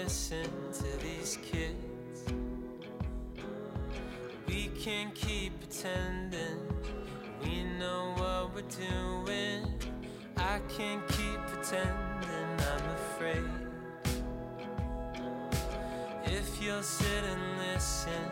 Listen 0.06 0.48
to 0.72 1.04
these 1.04 1.36
kids. 1.42 2.22
We 4.46 4.70
can't 4.78 5.12
keep 5.16 5.58
pretending 5.58 6.60
we 7.42 7.64
know 7.76 8.14
what 8.14 8.54
we're 8.54 8.70
doing. 8.86 9.66
I 10.36 10.60
can't 10.68 11.04
keep 11.08 11.40
pretending 11.48 12.52
I'm 12.72 12.88
afraid. 13.00 13.50
If 16.24 16.62
you'll 16.62 16.84
sit 16.84 17.24
and 17.24 17.58
listen, 17.58 18.30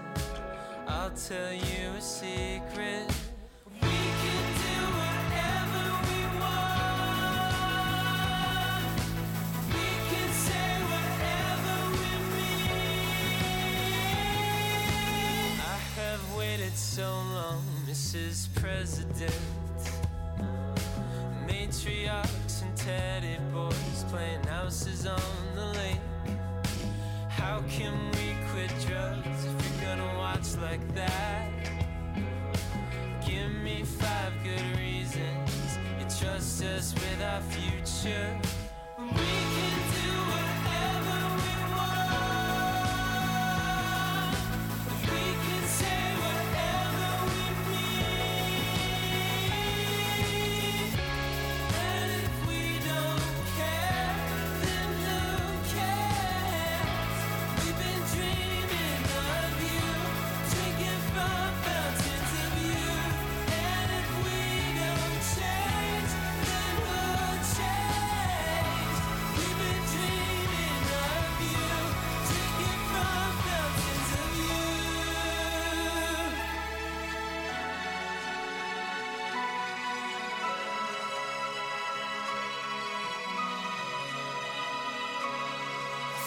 I'll 0.86 1.10
tell 1.10 1.52
you 1.52 1.88
a 1.98 2.00
secret. 2.00 3.10
Mrs. 18.34 18.48
President. 18.56 19.63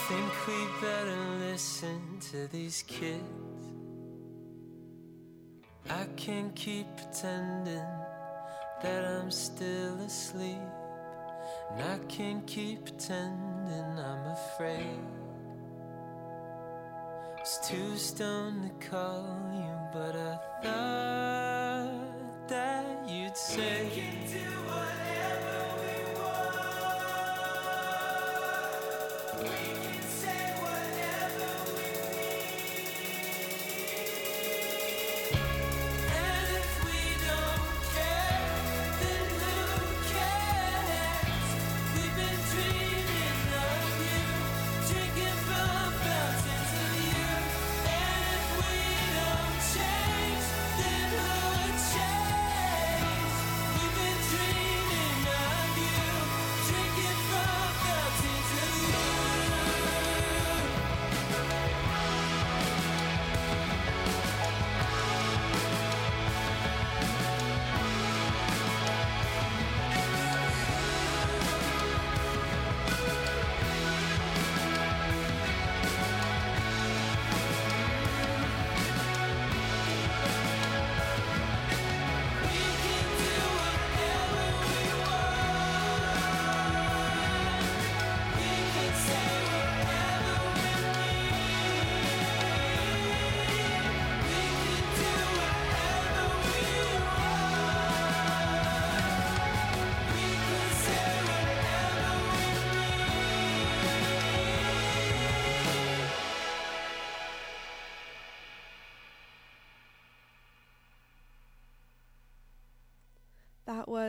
Think 0.08 0.48
we 0.48 0.66
better 0.80 1.22
listen 1.40 2.00
to 2.32 2.48
these 2.48 2.82
kids. 2.88 3.22
I 5.90 6.06
can't 6.16 6.56
keep 6.56 6.88
pretending 6.96 7.90
that 8.82 9.04
I'm 9.04 9.30
still 9.30 10.00
asleep. 10.00 10.64
And 11.72 11.84
I 11.84 11.98
can't 12.08 12.48
keep 12.48 12.86
pretending 12.86 14.00
I'm 14.00 14.32
afraid. 14.32 15.02
I 17.36 17.42
was 17.42 17.60
too 17.68 17.98
stoned 17.98 18.64
to 18.64 18.88
call 18.90 19.26
you, 19.54 19.76
but 19.92 20.16
I 20.16 20.40
thought 20.64 22.48
that 22.48 23.10
you'd 23.10 23.36
say. 23.36 24.57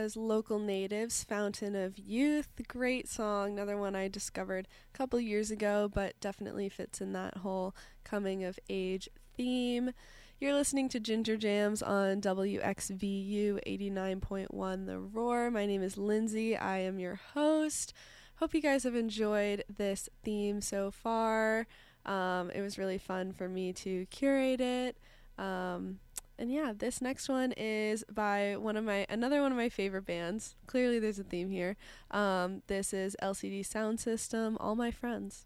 Was 0.03 0.15
Local 0.15 0.59
Natives, 0.59 1.25
Fountain 1.25 1.75
of 1.75 1.99
Youth. 1.99 2.47
Great 2.69 3.09
song. 3.09 3.51
Another 3.51 3.75
one 3.75 3.95
I 3.95 4.07
discovered 4.07 4.65
a 4.93 4.97
couple 4.97 5.19
years 5.19 5.51
ago, 5.51 5.91
but 5.93 6.17
definitely 6.21 6.69
fits 6.69 7.01
in 7.01 7.11
that 7.13 7.37
whole 7.37 7.75
coming 8.05 8.45
of 8.45 8.57
age 8.69 9.09
theme. 9.35 9.91
You're 10.39 10.53
listening 10.53 10.87
to 10.89 11.01
Ginger 11.01 11.35
Jams 11.35 11.83
on 11.83 12.21
WXVU 12.21 13.59
89.1 13.67 14.85
The 14.85 14.99
Roar. 14.99 15.51
My 15.51 15.65
name 15.65 15.83
is 15.83 15.97
Lindsay. 15.97 16.55
I 16.55 16.77
am 16.77 16.97
your 16.97 17.19
host. 17.33 17.91
Hope 18.35 18.53
you 18.53 18.61
guys 18.61 18.83
have 18.83 18.95
enjoyed 18.95 19.65
this 19.67 20.07
theme 20.23 20.61
so 20.61 20.91
far. 20.91 21.67
Um, 22.05 22.51
it 22.51 22.61
was 22.61 22.77
really 22.77 22.99
fun 22.99 23.33
for 23.33 23.49
me 23.49 23.73
to 23.73 24.05
curate 24.05 24.61
it. 24.61 24.95
Um, 25.37 25.99
and 26.39 26.51
yeah, 26.51 26.71
this 26.75 27.01
next 27.01 27.27
one 27.27 27.51
is 27.57 28.05
by 28.09 28.55
one 28.57 28.77
of 28.77 28.85
my 28.85 29.05
another 29.09 29.41
one 29.41 29.51
of 29.51 29.57
my 29.57 29.67
favorite 29.67 30.05
bands. 30.05 30.55
Clearly, 30.67 30.97
there's 30.97 31.19
a 31.19 31.23
theme 31.23 31.51
here. 31.51 31.75
Um, 32.11 32.63
this 32.67 32.93
is 32.93 33.17
LCD 33.21 33.67
Soundsystem. 33.67 34.55
All 34.59 34.75
my 34.75 34.89
friends. 34.89 35.45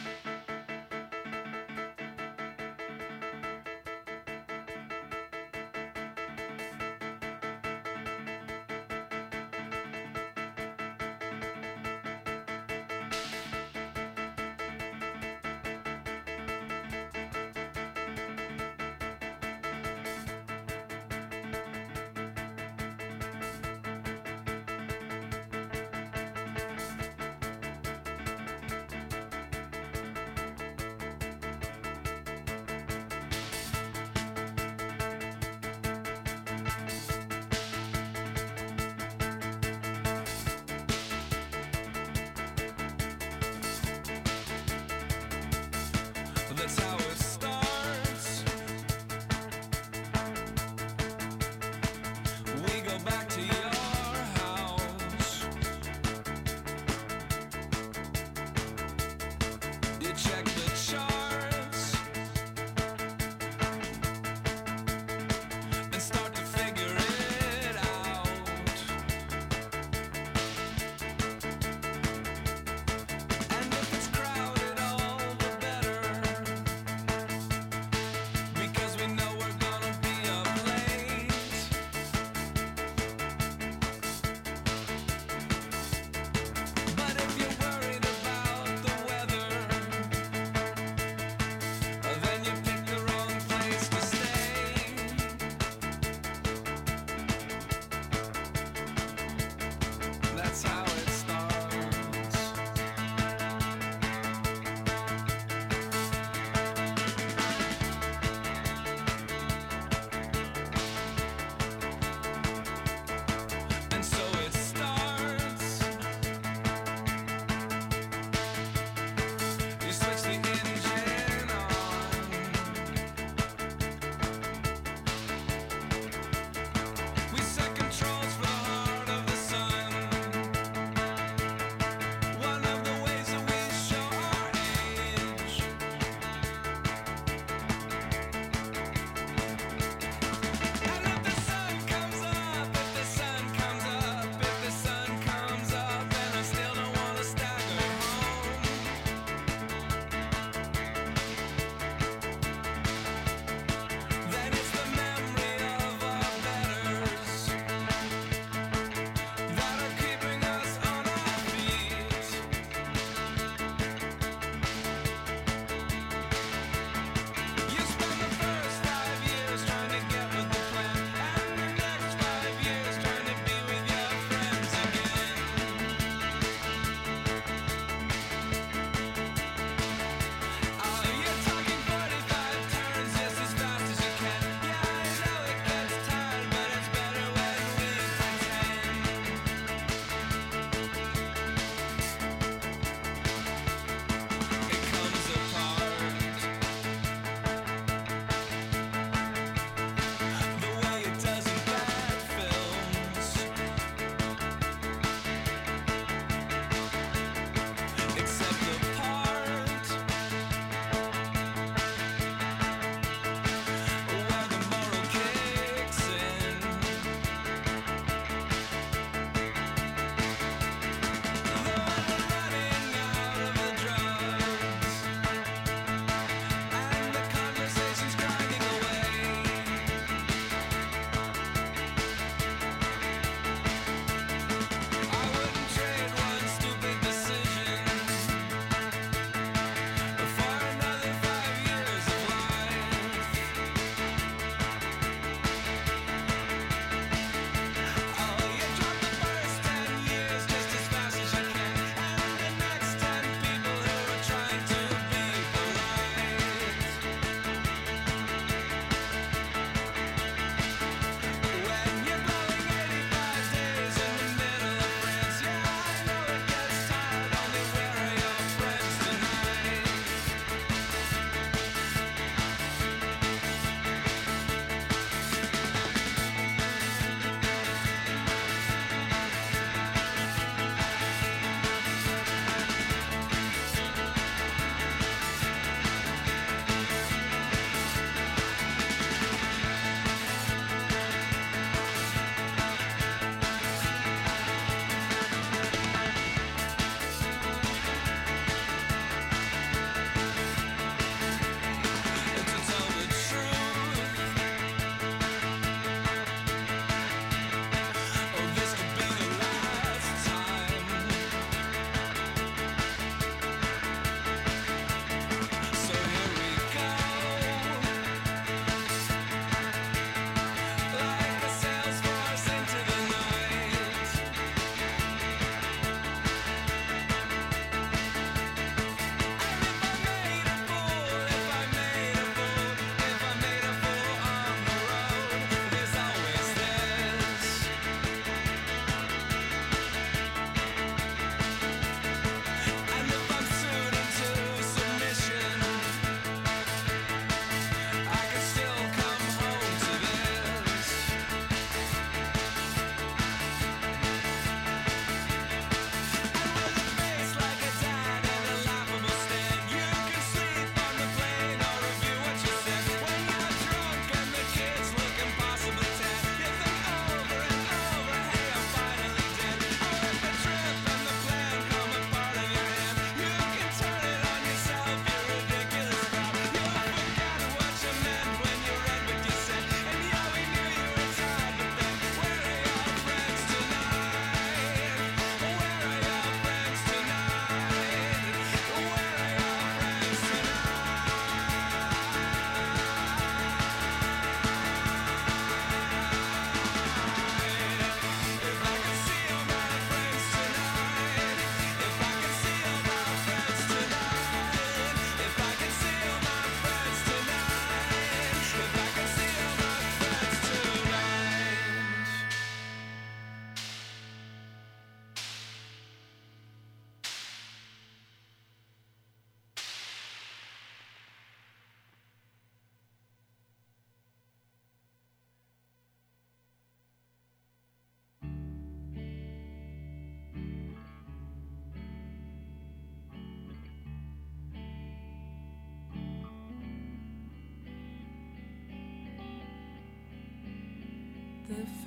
That's 46.61 46.79
how 46.79 47.00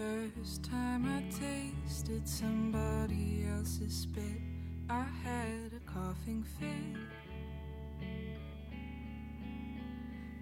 first 0.05 0.63
time 0.65 1.07
I 1.07 1.23
tasted 1.31 2.29
somebody 2.29 3.47
else's 3.57 4.03
spit, 4.03 4.41
I 4.91 5.05
had 5.25 5.73
a 5.75 5.81
coughing 5.91 6.45
fit. 6.59 6.97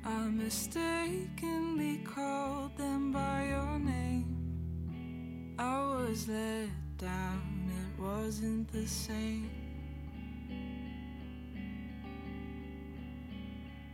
I 0.05 0.29
mistakenly 0.29 1.99
called 1.99 2.77
them 2.77 3.13
by 3.13 3.47
your 3.51 3.79
name. 3.79 5.55
I 5.59 5.79
was 5.95 6.29
let 6.29 6.71
down, 6.99 7.71
it 7.83 8.03
wasn't 8.03 8.73
the 8.73 8.87
same. 8.87 9.49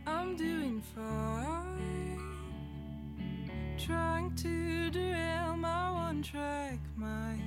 I'm 0.07 0.35
doing 0.35 0.81
fine, 0.95 2.19
trying 3.77 4.35
to 4.37 4.89
my 4.89 5.28
track 6.23 6.79
mind, 6.97 7.41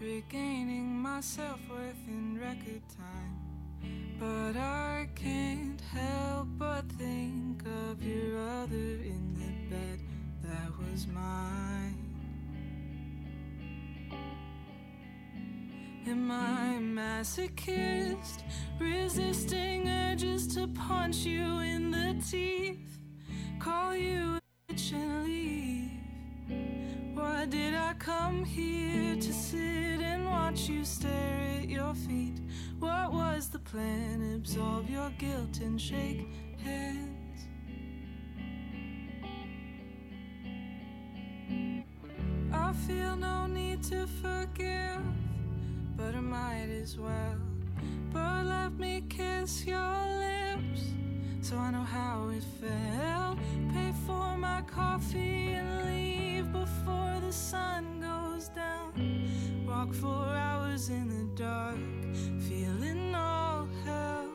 regaining 0.00 0.88
my 1.00 1.20
self 1.20 1.60
worth 1.70 2.08
in 2.08 2.38
record 2.40 2.82
time. 2.96 3.36
But 4.18 4.58
I 4.58 5.08
can't 5.14 5.80
help 5.80 6.48
but 6.58 6.84
think 6.92 7.62
of 7.88 8.02
your 8.02 8.38
other 8.38 8.74
in 8.74 9.34
the 9.34 9.74
bed 9.74 10.00
that 10.42 10.70
was 10.78 11.06
mine. 11.06 11.96
Am 16.08 16.30
I 16.30 16.78
masochist, 16.80 18.42
resisting 18.80 19.88
urges 19.88 20.46
to 20.54 20.66
punch 20.68 21.18
you 21.18 21.60
in 21.60 21.90
the 21.90 22.20
teeth, 22.30 22.98
call 23.60 23.94
you 23.94 24.25
here 28.46 29.16
to 29.16 29.32
sit 29.32 30.00
and 30.00 30.24
watch 30.26 30.68
you 30.68 30.84
stare 30.84 31.60
at 31.60 31.68
your 31.68 31.94
feet? 31.94 32.38
What 32.78 33.12
was 33.12 33.48
the 33.48 33.58
plan? 33.58 34.34
Absolve 34.34 34.88
your 34.88 35.10
guilt 35.18 35.60
and 35.60 35.80
shake 35.80 36.26
hands. 36.62 37.40
I 42.52 42.72
feel 42.86 43.16
no 43.16 43.46
need 43.46 43.82
to 43.84 44.06
forgive, 44.22 45.02
but 45.96 46.14
I 46.14 46.20
might 46.20 46.68
as 46.82 46.96
well. 46.98 47.36
But 48.12 48.46
let 48.46 48.72
me 48.78 49.02
kiss 49.08 49.66
your 49.66 49.96
lips 50.20 50.82
so 51.42 51.56
I 51.56 51.70
know 51.70 51.84
how 51.84 52.30
it 52.30 52.44
felt. 52.60 53.38
Pay 53.72 53.92
for 54.06 54.36
my 54.36 54.62
coffee 54.62 55.52
and 55.52 55.86
leave 55.86 56.52
before 56.52 57.20
the 57.20 57.32
sun 57.32 57.95
goes 58.46 58.54
down. 58.54 59.66
Walk 59.66 59.92
for 59.94 60.34
hours 60.34 60.88
in 60.88 61.08
the 61.08 61.42
dark, 61.42 61.76
feeling 62.48 63.14
all 63.14 63.68
hell. 63.84 64.25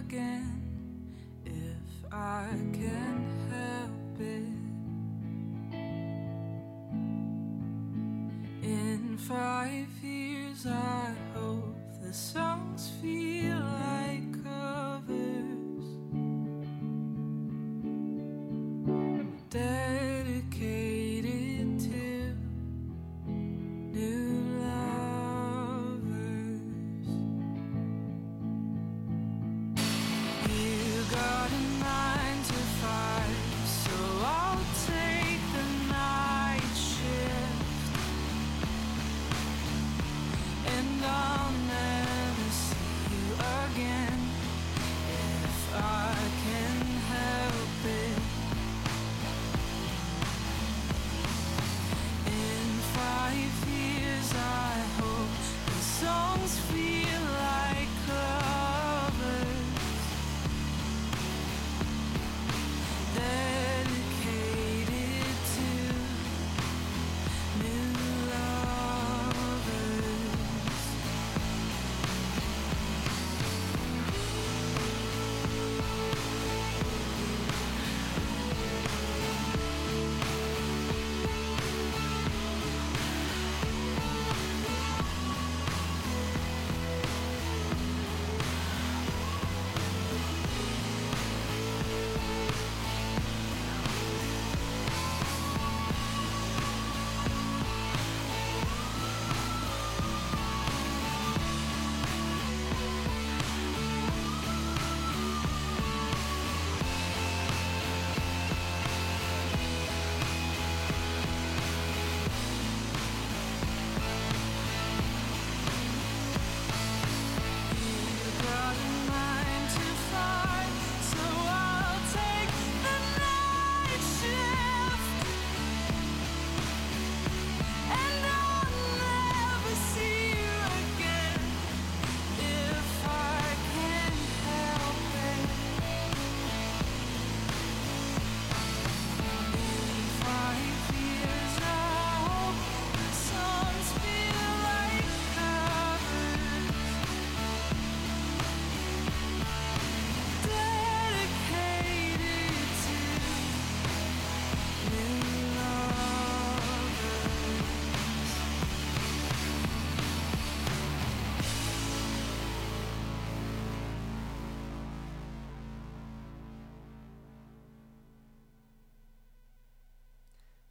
Again 0.00 0.62
if 1.44 2.12
I 2.12 2.46
can 2.72 3.16
help 3.52 4.20
it. 4.20 4.60
In 8.62 9.18
five 9.18 9.88
years, 10.02 10.66
I 10.66 11.14
hope 11.34 11.76
the 12.02 12.12
songs 12.12 12.90
feel 13.02 13.49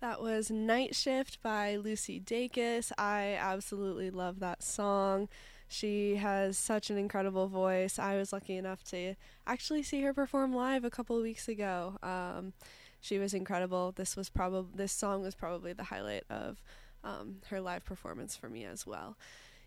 That 0.09 0.23
was 0.23 0.49
Night 0.49 0.95
Shift 0.95 1.39
by 1.43 1.75
Lucy 1.75 2.19
Dacus. 2.19 2.91
I 2.97 3.37
absolutely 3.39 4.09
love 4.09 4.39
that 4.39 4.63
song. 4.63 5.29
She 5.67 6.15
has 6.15 6.57
such 6.57 6.89
an 6.89 6.97
incredible 6.97 7.47
voice. 7.47 7.99
I 7.99 8.17
was 8.17 8.33
lucky 8.33 8.57
enough 8.57 8.83
to 8.85 9.13
actually 9.45 9.83
see 9.83 10.01
her 10.01 10.11
perform 10.11 10.51
live 10.51 10.83
a 10.83 10.89
couple 10.89 11.21
weeks 11.21 11.47
ago. 11.47 11.99
Um, 12.01 12.53
she 12.99 13.19
was 13.19 13.35
incredible. 13.35 13.91
This 13.91 14.15
was 14.15 14.31
probably 14.31 14.71
this 14.73 14.91
song 14.91 15.21
was 15.21 15.35
probably 15.35 15.73
the 15.73 15.83
highlight 15.83 16.23
of 16.27 16.59
um, 17.03 17.35
her 17.51 17.61
live 17.61 17.85
performance 17.85 18.35
for 18.35 18.49
me 18.49 18.65
as 18.65 18.87
well. 18.87 19.15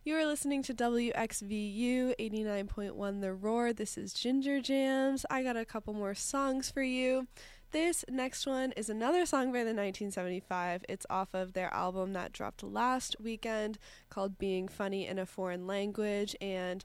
You 0.02 0.16
are 0.16 0.26
listening 0.26 0.64
to 0.64 0.74
WXVU 0.74 2.16
89.1 2.18 3.20
The 3.20 3.32
Roar. 3.32 3.72
This 3.72 3.96
is 3.96 4.12
Ginger 4.12 4.60
Jams. 4.60 5.24
I 5.30 5.44
got 5.44 5.56
a 5.56 5.64
couple 5.64 5.94
more 5.94 6.16
songs 6.16 6.68
for 6.68 6.82
you. 6.82 7.28
This 7.72 8.04
next 8.06 8.46
one 8.46 8.72
is 8.72 8.90
another 8.90 9.24
song 9.24 9.46
by 9.46 9.60
the 9.60 9.72
1975. 9.72 10.84
It's 10.90 11.06
off 11.08 11.32
of 11.32 11.54
their 11.54 11.72
album 11.72 12.12
that 12.12 12.30
dropped 12.30 12.62
last 12.62 13.16
weekend 13.18 13.78
called 14.10 14.36
Being 14.36 14.68
Funny 14.68 15.06
in 15.06 15.18
a 15.18 15.24
Foreign 15.24 15.66
Language. 15.66 16.36
And 16.38 16.84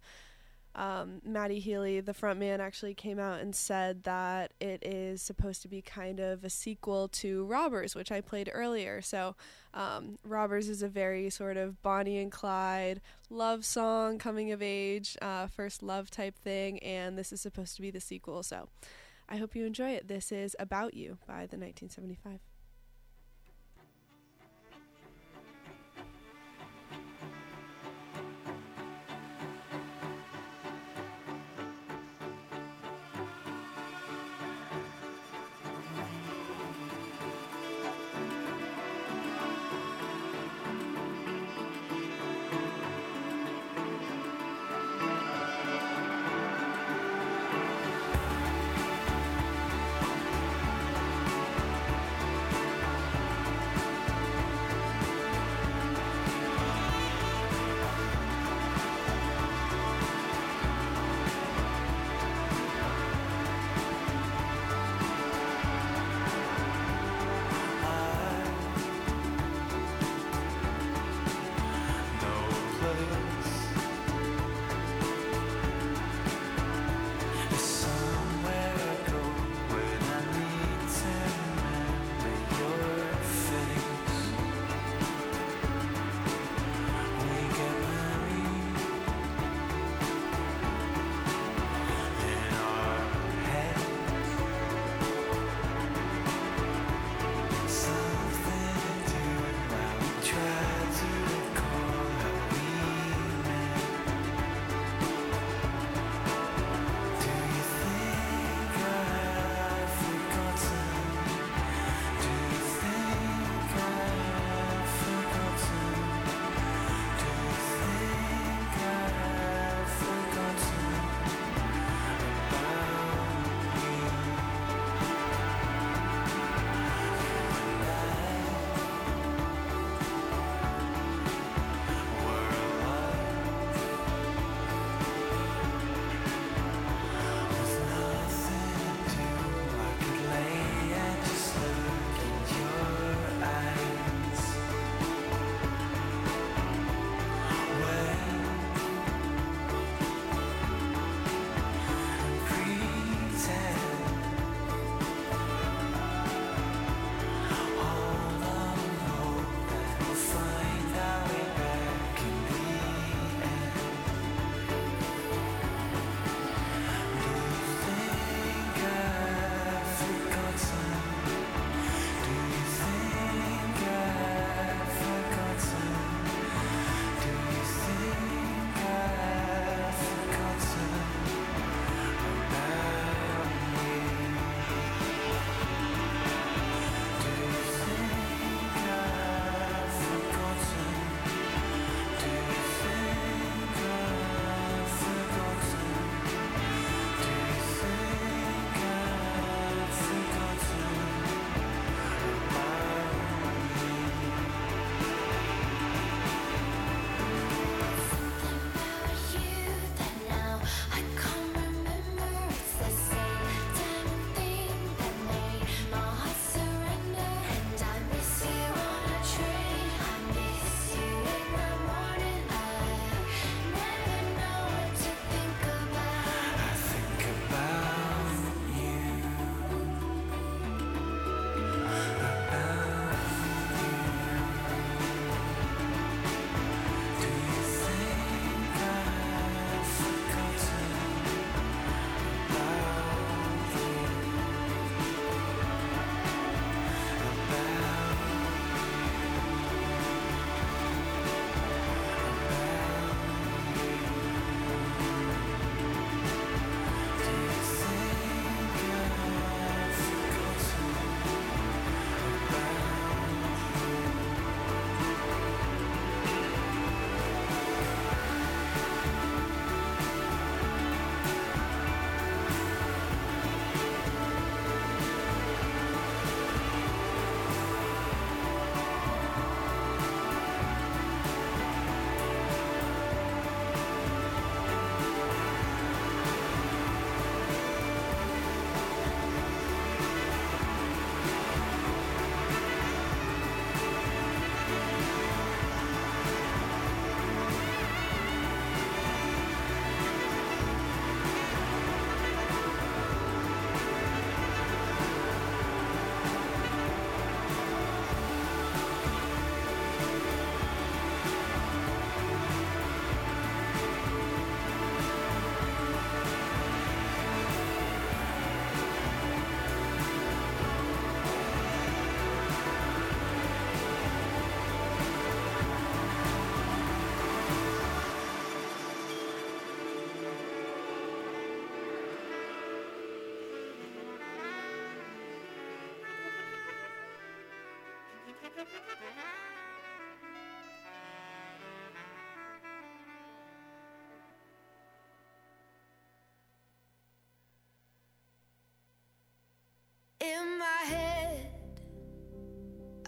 um, 0.76 1.22
Matty 1.26 1.60
Healy, 1.60 2.00
the 2.00 2.14
frontman, 2.14 2.60
actually 2.60 2.94
came 2.94 3.20
out 3.20 3.42
and 3.42 3.54
said 3.54 4.06
that 4.06 4.54
it 4.62 4.82
is 4.82 5.22
supposed 5.22 5.62
to 5.64 5.68
be 5.68 5.82
kind 5.82 6.22
of 6.22 6.46
a 6.46 6.50
sequel 6.50 7.10
to 7.10 7.44
Robbers, 7.44 7.94
which 7.94 8.10
I 8.12 8.22
played 8.22 8.50
earlier. 8.54 9.02
So, 9.02 9.36
um, 9.74 10.18
Robbers 10.24 10.70
is 10.70 10.84
a 10.84 10.88
very 10.88 11.30
sort 11.30 11.58
of 11.58 11.82
Bonnie 11.82 12.20
and 12.20 12.32
Clyde 12.32 13.02
love 13.30 13.66
song, 13.66 14.20
coming 14.20 14.54
of 14.54 14.62
age, 14.62 15.18
uh, 15.22 15.48
first 15.48 15.84
love 15.84 16.10
type 16.10 16.38
thing, 16.38 16.80
and 16.80 17.18
this 17.18 17.34
is 17.34 17.42
supposed 17.42 17.76
to 17.76 17.82
be 17.82 17.92
the 17.92 18.00
sequel. 18.00 18.42
So, 18.42 18.70
I 19.30 19.38
hope 19.38 19.56
you 19.56 19.66
enjoy 19.66 19.92
it. 19.92 20.08
This 20.08 20.32
is 20.32 20.56
About 20.60 20.94
You 20.94 21.18
by 21.28 21.46
the 21.48 21.58
1975. 21.58 22.40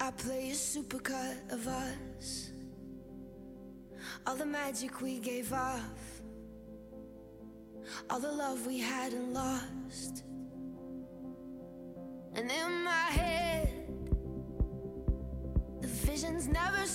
I 0.10 0.12
play 0.12 0.50
a 0.50 0.54
supercut 0.54 1.52
of 1.52 1.68
us. 1.68 2.52
All 4.26 4.36
the 4.36 4.46
magic 4.46 5.02
we 5.02 5.20
gave 5.20 5.54
off, 5.54 6.22
all 8.10 8.20
the 8.20 8.32
love 8.32 8.66
we 8.66 8.80
had 8.80 9.14
and 9.14 9.34
lost. 9.34 10.24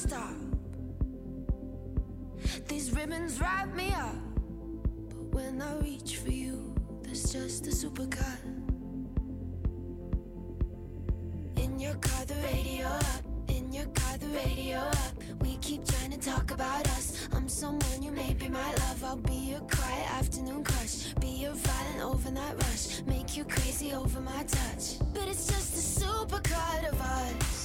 Stop. 0.08 0.34
These 2.68 2.92
ribbons 2.92 3.40
wrap 3.40 3.74
me 3.74 3.88
up, 3.94 4.16
but 5.08 5.24
when 5.34 5.62
I 5.62 5.78
reach 5.78 6.18
for 6.18 6.30
you, 6.30 6.74
there's 7.02 7.32
just 7.32 7.66
a 7.66 7.70
supercut. 7.70 8.42
In 11.56 11.78
your 11.80 11.94
car, 11.94 12.24
the 12.26 12.34
radio 12.52 12.86
up. 12.86 13.22
In 13.48 13.72
your 13.72 13.86
car, 13.98 14.18
the 14.18 14.26
radio 14.44 14.78
up. 14.78 15.14
We 15.40 15.56
keep 15.62 15.86
trying 15.86 16.10
to 16.10 16.18
talk 16.18 16.50
about 16.50 16.86
us. 16.96 17.26
I'm 17.32 17.48
someone 17.48 18.02
you 18.02 18.12
may 18.12 18.34
be 18.34 18.48
my 18.48 18.70
love. 18.82 19.04
I'll 19.04 19.16
be 19.16 19.40
your 19.52 19.60
quiet 19.60 20.06
afternoon 20.20 20.64
crush. 20.64 21.14
Be 21.14 21.28
your 21.44 21.54
violent 21.54 22.02
overnight 22.02 22.56
rush. 22.64 23.02
Make 23.06 23.38
you 23.38 23.44
crazy 23.44 23.94
over 23.94 24.20
my 24.20 24.42
touch. 24.44 24.98
But 25.14 25.28
it's 25.28 25.46
just 25.46 25.70
a 25.80 26.04
supercut 26.04 26.92
of 26.92 27.00
us. 27.00 27.63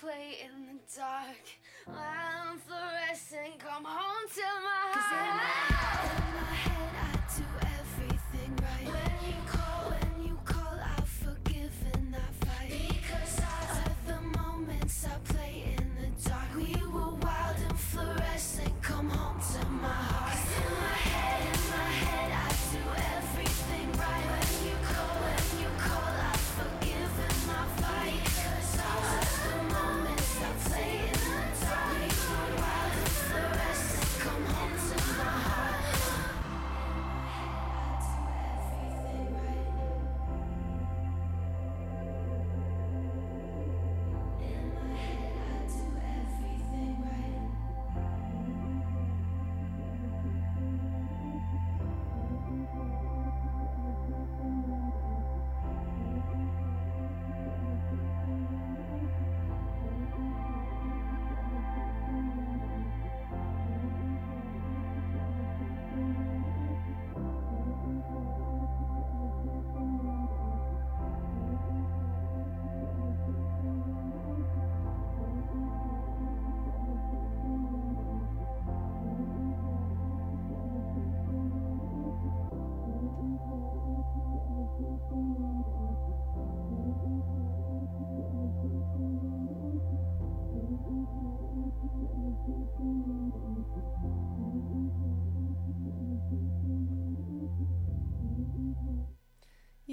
Play 0.00 0.38
in 0.40 0.64
the 0.64 0.80
dark. 0.96 1.44
I'm 1.86 2.56
fluorescent, 2.58 3.58
come 3.58 3.84
home 3.84 4.24
to 4.32 4.48
my 4.64 4.79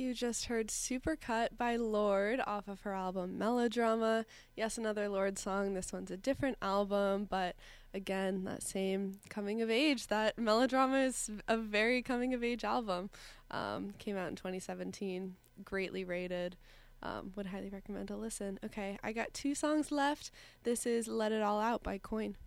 You 0.07 0.13
just 0.13 0.45
heard 0.45 0.69
Supercut 0.69 1.57
by 1.57 1.75
Lorde 1.75 2.39
off 2.47 2.69
of 2.69 2.79
her 2.83 2.93
album 2.93 3.37
Melodrama. 3.37 4.25
Yes, 4.55 4.77
another 4.77 5.09
Lorde 5.09 5.37
song. 5.37 5.73
This 5.73 5.91
one's 5.91 6.11
a 6.11 6.15
different 6.15 6.57
album, 6.61 7.27
but 7.29 7.57
again, 7.93 8.45
that 8.45 8.63
same 8.63 9.19
coming 9.27 9.61
of 9.61 9.69
age. 9.69 10.07
That 10.07 10.39
Melodrama 10.39 10.99
is 10.99 11.29
a 11.49 11.57
very 11.57 12.01
coming 12.01 12.33
of 12.33 12.41
age 12.41 12.63
album. 12.63 13.09
Um, 13.51 13.95
came 13.97 14.15
out 14.15 14.29
in 14.29 14.37
2017, 14.37 15.35
greatly 15.65 16.05
rated. 16.05 16.55
Um, 17.03 17.33
would 17.35 17.47
highly 17.47 17.67
recommend 17.69 18.09
a 18.09 18.15
listen. 18.15 18.59
Okay, 18.63 18.97
I 19.03 19.11
got 19.11 19.33
two 19.33 19.53
songs 19.53 19.91
left. 19.91 20.31
This 20.63 20.85
is 20.85 21.09
Let 21.09 21.33
It 21.33 21.41
All 21.41 21.59
Out 21.59 21.83
by 21.83 21.97
Coin. 21.97 22.37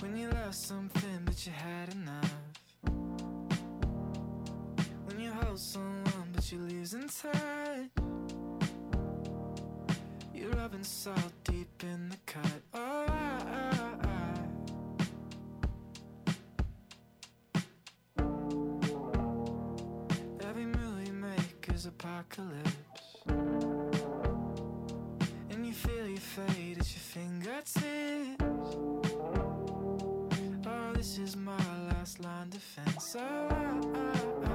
When 0.00 0.16
you 0.16 0.32
something 0.50 1.22
but 1.24 1.46
you 1.46 1.52
had 1.52 1.92
enough 1.94 2.39
about 5.40 5.58
someone, 5.58 6.28
but 6.32 6.52
you're 6.52 6.60
losing 6.60 7.08
touch. 7.08 7.90
You're 10.34 10.50
rubbing 10.50 10.84
salt 10.84 11.32
deep 11.44 11.82
in 11.82 12.08
the 12.10 12.16
cut. 12.26 12.62
Oh, 12.74 13.06
I, 13.08 13.42
I, 13.48 13.94
I. 14.06 14.18
Every 20.48 20.66
move 20.66 21.06
you 21.06 21.12
make 21.12 21.68
is 21.74 21.86
apocalypse. 21.86 23.16
And 25.50 25.66
you 25.66 25.72
feel 25.72 26.06
you 26.06 26.18
fade 26.18 26.78
at 26.78 26.90
your 26.94 27.04
fingertips. 27.14 27.78
Oh, 30.66 30.92
this 30.94 31.18
is 31.18 31.36
my 31.36 31.56
last 31.88 32.20
line 32.20 32.50
defense. 32.50 33.16
Oh, 33.18 34.49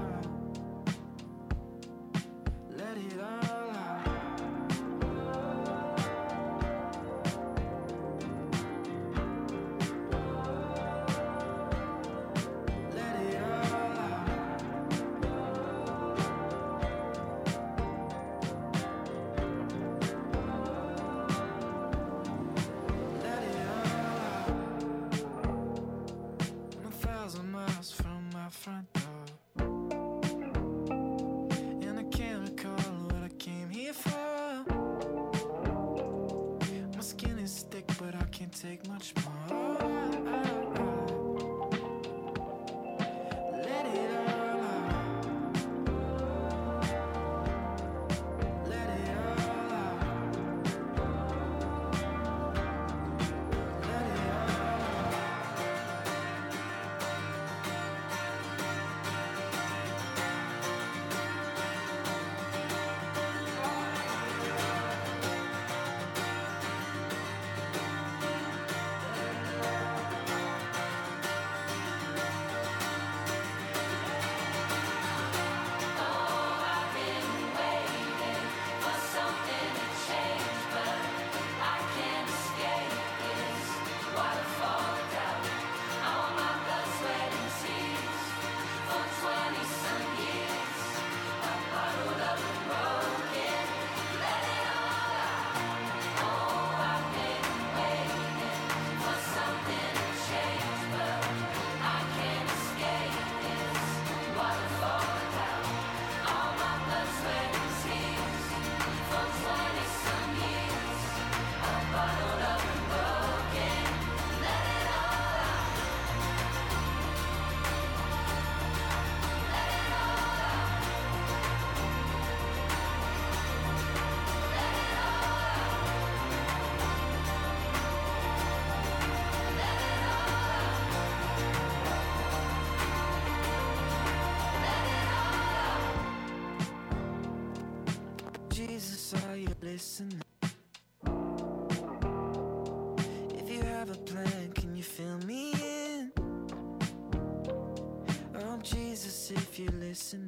if 149.95 150.13
you're 150.13 150.24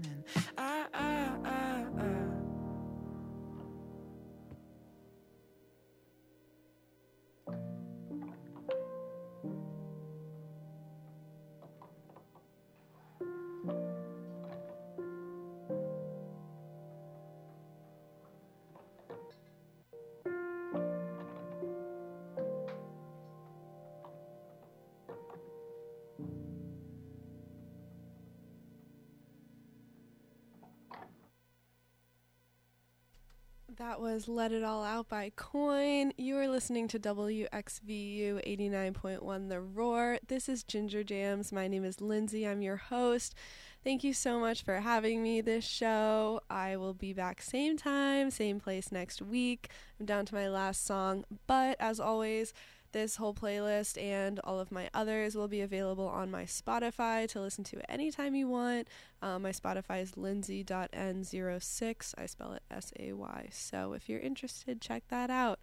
That 33.78 34.02
was 34.02 34.28
Let 34.28 34.52
It 34.52 34.64
All 34.64 34.84
Out 34.84 35.08
by 35.08 35.32
Coin. 35.36 36.12
You 36.18 36.36
are 36.38 36.48
listening 36.48 36.88
to 36.88 37.00
WXVU 37.00 38.44
89.1 38.44 39.50
The 39.50 39.62
Roar. 39.62 40.18
This 40.28 40.50
is 40.50 40.64
Ginger 40.64 41.04
Jams. 41.04 41.52
My 41.52 41.68
name 41.68 41.86
is 41.86 42.02
Lindsay. 42.02 42.48
I'm 42.48 42.64
your 42.64 42.78
host. 42.78 43.36
Thank 43.84 44.04
you 44.04 44.14
so 44.14 44.40
much 44.40 44.64
for 44.64 44.80
having 44.80 45.22
me 45.22 45.42
this 45.42 45.64
show. 45.64 46.42
I 46.50 46.76
will 46.78 46.96
be 46.96 47.14
back 47.14 47.40
same 47.40 47.78
time, 47.78 48.32
same 48.32 48.60
place 48.60 48.92
next 48.92 49.22
week. 49.22 49.70
I'm 50.00 50.08
down 50.08 50.26
to 50.26 50.34
my 50.34 50.50
last 50.50 50.84
song, 50.84 51.24
but 51.46 51.78
as 51.80 52.00
always, 52.00 52.56
this 52.92 53.18
whole 53.18 53.34
playlist 53.34 54.02
and 54.02 54.40
all 54.40 54.60
of 54.60 54.72
my 54.72 54.90
others 54.94 55.36
will 55.36 55.48
be 55.48 55.62
available 55.62 56.08
on 56.08 56.32
my 56.32 56.44
Spotify 56.44 57.28
to 57.30 57.42
listen 57.42 57.64
to 57.66 57.92
anytime 57.92 58.36
you 58.36 58.48
want. 58.48 58.88
Um, 59.22 59.44
my 59.44 59.52
Spotify 59.52 60.02
is 60.02 60.18
lindsay.n06. 60.18 62.14
I 62.18 62.26
spell 62.26 62.54
it 62.54 62.64
S 62.72 62.92
A 63.00 63.14
Y. 63.14 63.50
So 63.52 63.94
if 63.94 64.08
you're 64.10 64.20
interested, 64.20 64.82
check 64.82 65.04
that 65.10 65.30
out. 65.30 65.60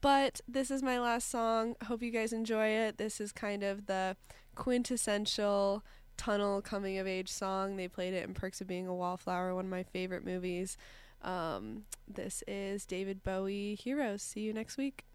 But 0.00 0.40
this 0.48 0.70
is 0.70 0.82
my 0.82 0.98
last 0.98 1.30
song. 1.30 1.76
Hope 1.86 2.02
you 2.02 2.10
guys 2.10 2.32
enjoy 2.32 2.68
it. 2.68 2.96
This 2.96 3.20
is 3.20 3.32
kind 3.32 3.62
of 3.62 3.86
the 3.86 4.16
quintessential 4.54 5.84
tunnel 6.16 6.62
coming 6.62 6.98
of 6.98 7.06
age 7.06 7.30
song. 7.30 7.76
They 7.76 7.88
played 7.88 8.14
it 8.14 8.26
in 8.26 8.34
Perks 8.34 8.60
of 8.60 8.66
Being 8.66 8.86
a 8.86 8.94
Wallflower, 8.94 9.54
one 9.54 9.66
of 9.66 9.70
my 9.70 9.82
favorite 9.82 10.24
movies. 10.24 10.76
Um, 11.22 11.84
this 12.08 12.42
is 12.48 12.86
David 12.86 13.22
Bowie 13.22 13.74
Heroes. 13.74 14.22
See 14.22 14.40
you 14.40 14.52
next 14.52 14.76
week. 14.76 15.09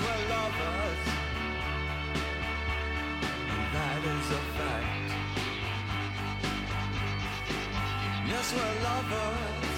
We're 0.00 0.28
lovers. 0.28 1.04
That 3.72 4.02
is 4.14 4.30
a 4.30 4.42
fact. 4.56 5.12
Yes, 8.28 8.54
we're 8.56 8.82
lovers. 8.84 9.77